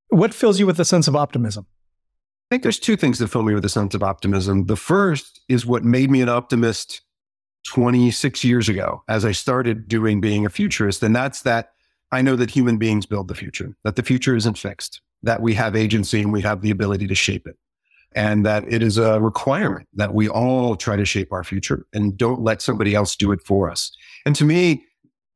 What 0.09 0.35
fills 0.35 0.59
you 0.59 0.67
with 0.67 0.79
a 0.79 0.85
sense 0.85 1.09
of 1.09 1.17
optimism? 1.17 1.67
I 2.51 2.55
think 2.55 2.62
there's 2.62 2.79
two 2.79 2.97
things 2.97 3.19
that 3.19 3.29
fill 3.29 3.43
me 3.43 3.55
with 3.55 3.64
a 3.64 3.71
sense 3.71 3.95
of 3.95 4.03
optimism. 4.03 4.67
The 4.67 4.77
first 4.77 5.40
is 5.49 5.64
what 5.64 5.83
made 5.83 6.11
me 6.11 6.21
an 6.21 6.29
optimist 6.29 7.01
26 7.69 8.45
years 8.45 8.69
ago 8.69 9.03
as 9.09 9.25
I 9.25 9.33
started 9.33 9.88
doing 9.88 10.21
being 10.21 10.45
a 10.45 10.51
futurist. 10.51 11.03
And 11.03 11.17
that's 11.17 11.43
that 11.43 11.71
I 12.12 12.21
know 12.21 12.37
that 12.37 12.51
human 12.51 12.77
beings 12.77 13.07
build 13.07 13.29
the 13.29 13.35
future, 13.35 13.75
that 13.83 13.97
the 13.97 14.03
future 14.03 14.37
isn't 14.37 14.59
fixed, 14.59 15.01
that 15.23 15.40
we 15.40 15.55
have 15.55 15.75
agency 15.75 16.21
and 16.21 16.33
we 16.33 16.43
have 16.43 16.61
the 16.61 16.71
ability 16.71 17.07
to 17.07 17.14
shape 17.14 17.47
it 17.47 17.57
and 18.14 18.46
that 18.46 18.64
it 18.72 18.83
is 18.83 18.98
a 18.98 19.20
requirement 19.20 19.88
that 19.94 20.14
we 20.14 20.29
all 20.29 20.77
try 20.77 20.96
to 20.96 21.05
shape 21.05 21.33
our 21.33 21.44
future 21.44 21.87
and 21.92 22.16
don't 22.16 22.40
let 22.40 22.62
somebody 22.62 22.94
else 22.94 23.16
do 23.16 23.33
it 23.33 23.40
for 23.44 23.70
us. 23.70 23.90
And 24.24 24.37
to 24.37 24.44
me, 24.44 24.85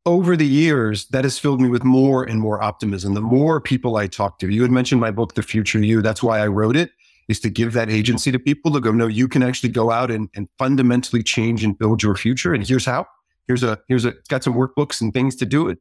over 0.06 0.36
the 0.36 0.46
years, 0.46 1.06
that 1.08 1.24
has 1.24 1.38
filled 1.38 1.60
me 1.60 1.68
with 1.68 1.84
more 1.84 2.24
and 2.24 2.40
more 2.40 2.62
optimism. 2.62 3.14
The 3.14 3.20
more 3.20 3.60
people 3.60 3.96
I 3.96 4.06
talk 4.06 4.38
to, 4.38 4.48
you 4.48 4.62
had 4.62 4.70
mentioned 4.70 5.00
my 5.00 5.10
book, 5.10 5.34
The 5.34 5.42
Future 5.42 5.80
You. 5.80 6.00
That's 6.00 6.22
why 6.22 6.38
I 6.38 6.46
wrote 6.46 6.76
it, 6.76 6.92
is 7.28 7.40
to 7.40 7.50
give 7.50 7.74
that 7.74 7.90
agency 7.90 8.32
to 8.32 8.38
people 8.38 8.72
to 8.72 8.80
go, 8.80 8.90
no, 8.90 9.06
you 9.06 9.28
can 9.28 9.42
actually 9.42 9.68
go 9.68 9.90
out 9.90 10.10
and, 10.10 10.30
and 10.34 10.48
fundamentally 10.58 11.22
change 11.22 11.62
and 11.62 11.78
build 11.78 12.02
your 12.02 12.14
future. 12.14 12.54
And 12.54 12.66
here's 12.66 12.86
how. 12.86 13.06
Here's 13.46 13.62
a, 13.62 13.78
here's 13.88 14.04
a, 14.04 14.14
got 14.28 14.44
some 14.44 14.54
workbooks 14.54 15.00
and 15.00 15.12
things 15.12 15.36
to 15.36 15.46
do 15.46 15.68
it. 15.68 15.78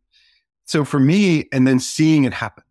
So 0.66 0.84
for 0.84 1.00
me, 1.00 1.48
and 1.54 1.66
then 1.66 1.80
seeing 1.80 2.26
it 2.26 2.34
happen, 2.34 2.64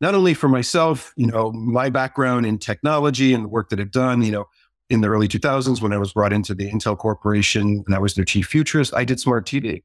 not 0.00 0.14
only 0.14 0.34
for 0.34 0.48
myself, 0.48 1.12
you 1.16 1.26
know, 1.26 1.52
my 1.52 1.88
background 1.90 2.46
in 2.46 2.58
technology 2.58 3.32
and 3.32 3.44
the 3.44 3.48
work 3.48 3.70
that 3.70 3.80
I've 3.80 3.90
done, 3.90 4.22
you 4.22 4.32
know, 4.32 4.46
in 4.88 5.00
the 5.00 5.08
early 5.08 5.28
2000s 5.28 5.80
when 5.80 5.92
I 5.92 5.98
was 5.98 6.12
brought 6.12 6.32
into 6.32 6.54
the 6.54 6.70
Intel 6.70 6.96
Corporation 6.96 7.82
and 7.86 7.94
I 7.94 7.98
was 7.98 8.14
their 8.14 8.24
chief 8.24 8.46
futurist, 8.46 8.94
I 8.94 9.04
did 9.04 9.18
smart 9.18 9.46
TV. 9.46 9.82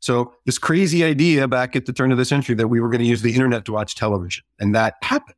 So 0.00 0.34
this 0.46 0.58
crazy 0.58 1.04
idea 1.04 1.46
back 1.46 1.76
at 1.76 1.86
the 1.86 1.92
turn 1.92 2.10
of 2.10 2.18
the 2.18 2.24
century 2.24 2.56
that 2.56 2.68
we 2.68 2.80
were 2.80 2.88
going 2.88 3.00
to 3.00 3.06
use 3.06 3.22
the 3.22 3.34
internet 3.34 3.64
to 3.66 3.72
watch 3.72 3.94
television, 3.94 4.42
and 4.58 4.74
that 4.74 4.94
happened. 5.02 5.36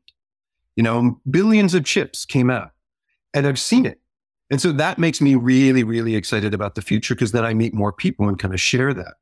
You 0.75 0.83
know, 0.83 1.21
billions 1.31 1.75
of 1.75 1.85
chips 1.85 2.25
came 2.25 2.51
out, 2.51 2.71
and 3.35 3.47
I've 3.47 3.59
seen 3.59 3.85
it. 3.85 4.01
And 4.51 4.61
so 4.61 4.73
that 4.73 4.99
makes 4.99 5.21
me 5.21 5.35
really, 5.35 5.85
really 5.85 6.17
excited 6.17 6.55
about 6.55 6.77
the 6.77 6.83
future 6.83 7.15
because 7.15 7.33
then 7.33 7.45
I 7.45 7.53
meet 7.53 7.75
more 7.75 7.93
people 7.93 8.27
and 8.27 8.39
kind 8.39 8.55
of 8.55 8.61
share 8.61 8.95
that. 8.95 9.15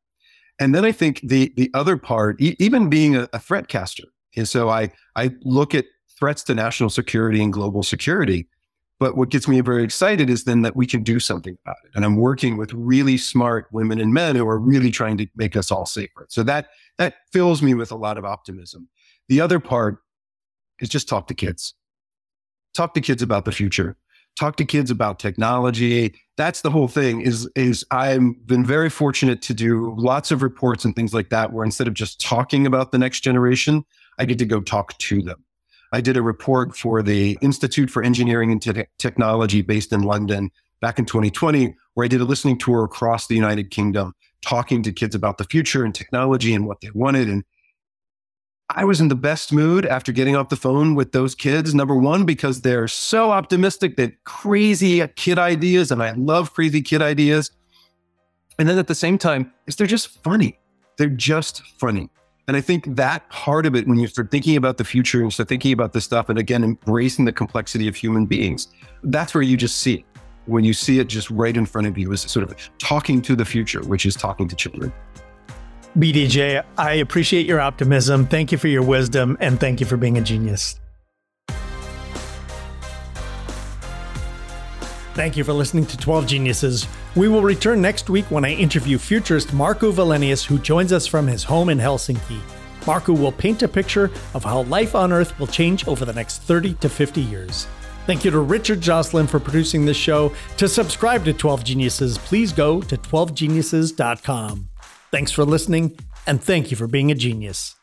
And 0.61 0.75
then 0.75 0.85
I 0.85 0.93
think 0.93 1.21
the 1.23 1.53
the 1.57 1.71
other 1.75 1.97
part, 1.97 2.41
e- 2.41 2.57
even 2.61 2.89
being 2.89 3.17
a, 3.17 3.29
a 3.33 3.41
threat 3.41 3.67
caster, 3.67 4.05
and 4.37 4.49
so 4.49 4.69
I, 4.69 4.91
I 5.17 5.31
look 5.43 5.75
at 5.75 5.87
threats 6.19 6.43
to 6.45 6.55
national 6.55 6.91
security 6.91 7.43
and 7.43 7.53
global 7.53 7.83
security. 7.83 8.49
But 9.01 9.17
what 9.17 9.31
gets 9.31 9.49
me 9.49 9.61
very 9.61 9.83
excited 9.83 10.31
is 10.31 10.45
then 10.45 10.63
that 10.63 10.77
we 10.77 10.87
can 10.87 11.03
do 11.03 11.19
something 11.19 11.59
about 11.65 11.77
it. 11.85 11.91
And 11.97 12.05
I'm 12.05 12.17
working 12.17 12.57
with 12.57 12.73
really 12.73 13.17
smart 13.17 13.67
women 13.73 14.01
and 14.01 14.15
men 14.15 14.37
who 14.37 14.47
are 14.47 14.61
really 14.61 14.93
trying 14.93 15.17
to 15.17 15.27
make 15.35 15.57
us 15.57 15.73
all 15.73 15.87
safer. 15.87 16.27
So 16.29 16.45
that 16.45 16.69
that 16.99 17.15
fills 17.33 17.63
me 17.63 17.75
with 17.75 17.91
a 17.91 17.97
lot 17.97 18.17
of 18.17 18.25
optimism. 18.25 18.89
The 19.29 19.41
other 19.41 19.59
part 19.59 19.99
is 20.79 20.89
just 20.89 21.09
talk 21.09 21.27
to 21.27 21.35
kids. 21.35 21.75
Talk 22.75 22.95
to 22.95 23.01
kids 23.01 23.23
about 23.23 23.45
the 23.45 23.51
future. 23.51 23.97
Talk 24.39 24.57
to 24.59 24.65
kids 24.65 24.91
about 24.91 25.19
technology. 25.19 26.15
That's 26.37 26.61
the 26.61 26.71
whole 26.71 26.87
thing 26.89 27.23
is 27.23 27.49
is 27.57 27.85
I've 27.91 28.47
been 28.47 28.65
very 28.65 28.89
fortunate 28.89 29.43
to 29.43 29.53
do 29.53 29.97
lots 29.99 30.31
of 30.31 30.43
reports 30.43 30.85
and 30.85 30.95
things 30.95 31.13
like 31.13 31.29
that 31.31 31.53
where 31.53 31.65
instead 31.65 31.89
of 31.89 31.95
just 31.95 32.21
talking 32.21 32.67
about 32.67 32.93
the 32.93 32.99
next 32.99 33.21
generation, 33.21 33.85
I 34.19 34.25
get 34.25 34.39
to 34.39 34.47
go 34.47 34.61
talk 34.61 34.97
to 34.99 35.23
them. 35.23 35.45
I 35.93 36.01
did 36.01 36.17
a 36.17 36.23
report 36.23 36.77
for 36.77 37.03
the 37.03 37.37
Institute 37.43 37.91
for 37.91 38.03
Engineering 38.03 38.51
and 38.51 38.63
Te- 38.63 38.87
Technology 38.99 39.61
based 39.61 39.93
in 39.93 40.03
London 40.03 40.51
back 40.81 40.99
in 40.99 41.05
2020, 41.05 41.75
where 41.95 42.05
I 42.05 42.09
did 42.09 42.21
a 42.21 42.25
listening 42.25 42.59
tour 42.59 42.85
across 42.85 43.27
the 43.27 43.35
United 43.35 43.71
Kingdom, 43.71 44.15
talking 44.41 44.83
to 44.83 44.93
kids 44.93 45.15
about 45.15 45.39
the 45.39 45.45
future 45.45 45.85
and 45.85 45.95
technology 45.95 46.55
and 46.55 46.67
what 46.67 46.81
they 46.81 46.91
wanted. 46.95 47.29
And 47.29 47.45
I 48.71 48.85
was 48.85 49.01
in 49.01 49.09
the 49.09 49.15
best 49.15 49.53
mood 49.53 49.85
after 49.85 50.13
getting 50.13 50.35
off 50.35 50.49
the 50.49 50.57
phone 50.57 50.95
with 50.95 51.13
those 51.13 51.35
kids. 51.35 51.75
Number 51.75 51.95
one, 51.95 52.25
because 52.25 52.63
they're 52.63 52.89
so 52.89 53.31
optimistic, 53.31 53.97
that 53.97 54.25
crazy 54.25 55.07
kid 55.09 55.39
ideas, 55.39 55.91
and 55.91 56.03
I 56.03 56.13
love 56.13 56.55
crazy 56.55 56.81
kid 56.81 57.03
ideas. 57.03 57.51
And 58.59 58.69
then 58.69 58.79
at 58.79 58.87
the 58.87 58.95
same 58.95 59.19
time, 59.19 59.53
is 59.67 59.77
they're 59.77 59.87
just 59.87 60.09
funny. 60.23 60.59
They're 60.97 61.09
just 61.09 61.63
funny. 61.79 62.09
And 62.49 62.57
I 62.57 62.61
think 62.61 62.97
that 62.97 63.29
part 63.31 63.67
of 63.67 63.77
it, 63.77 63.87
when 63.87 63.99
you 63.99 64.09
start 64.09 64.31
thinking 64.31 64.57
about 64.57 64.77
the 64.77 64.85
future 64.85 65.23
and 65.23 65.33
start 65.33 65.49
thinking 65.49 65.73
about 65.73 65.93
this 65.93 66.05
stuff, 66.05 66.29
and 66.29 66.39
again, 66.39 66.65
embracing 66.65 67.25
the 67.25 67.33
complexity 67.33 67.87
of 67.87 67.95
human 67.95 68.27
beings, 68.27 68.69
that's 69.05 69.33
where 69.33 69.43
you 69.43 69.57
just 69.57 69.79
see 69.79 69.95
it. 69.95 70.05
When 70.47 70.65
you 70.65 70.75
see 70.75 70.99
it 70.99 71.07
just 71.07 71.31
right 71.31 71.57
in 71.57 71.67
front 71.67 71.87
of 71.87 71.97
you, 71.97 72.11
is 72.11 72.23
sort 72.23 72.51
of 72.51 72.57
talking 72.79 73.23
to 73.23 73.37
the 73.37 73.45
future, 73.45 73.81
which 73.83 74.07
is 74.07 74.17
talking 74.17 74.49
to 74.49 74.57
children. 74.57 74.93
BDJ, 75.97 76.65
I 76.77 76.95
appreciate 76.95 77.47
your 77.47 77.61
optimism. 77.61 78.27
Thank 78.27 78.51
you 78.51 78.59
for 78.59 78.67
your 78.67 78.83
wisdom, 78.83 79.37
and 79.39 79.61
thank 79.61 79.79
you 79.79 79.87
for 79.87 79.97
being 79.97 80.19
a 80.19 80.21
genius. 80.21 80.81
Thank 85.15 85.37
you 85.37 85.45
for 85.45 85.53
listening 85.53 85.87
to 85.87 85.97
12 85.97 86.27
Geniuses. 86.27 86.89
We 87.15 87.29
will 87.29 87.43
return 87.43 87.83
next 87.83 88.09
week 88.09 88.31
when 88.31 88.45
I 88.45 88.53
interview 88.53 88.97
futurist 88.97 89.49
Markku 89.49 89.93
Wilenius, 89.93 90.47
who 90.47 90.59
joins 90.59 90.93
us 90.93 91.07
from 91.07 91.27
his 91.27 91.45
home 91.45 91.69
in 91.69 91.79
Helsinki. 91.79 92.41
Markku 92.81 93.19
will 93.19 93.33
paint 93.33 93.63
a 93.63 93.69
picture 93.69 94.11
of 94.33 94.43
how 94.43 94.63
life 94.63 94.95
on 94.95 95.13
Earth 95.13 95.39
will 95.39 95.47
change 95.47 95.87
over 95.87 96.07
the 96.07 96.13
next 96.15 96.41
30 96.43 96.75
to 96.75 96.89
50 96.89 97.21
years. 97.21 97.67
Thank 98.07 98.25
you 98.25 98.31
to 98.31 98.41
Richard 98.41 98.81
Jocelyn 98.81 99.27
for 99.27 99.39
producing 99.39 99.85
this 99.85 99.97
show. 99.97 100.33
To 100.57 100.67
subscribe 100.67 101.25
to 101.27 101.33
12 101.35 101.65
Geniuses, 101.65 102.19
please 102.19 102.53
go 102.53 102.81
to 102.81 102.97
12geniuses.com. 102.97 104.69
Thanks 105.11 105.31
for 105.31 105.45
listening, 105.45 105.97
and 106.27 106.43
thank 106.43 106.71
you 106.71 106.77
for 106.77 106.87
being 106.87 107.11
a 107.11 107.15
genius. 107.15 107.77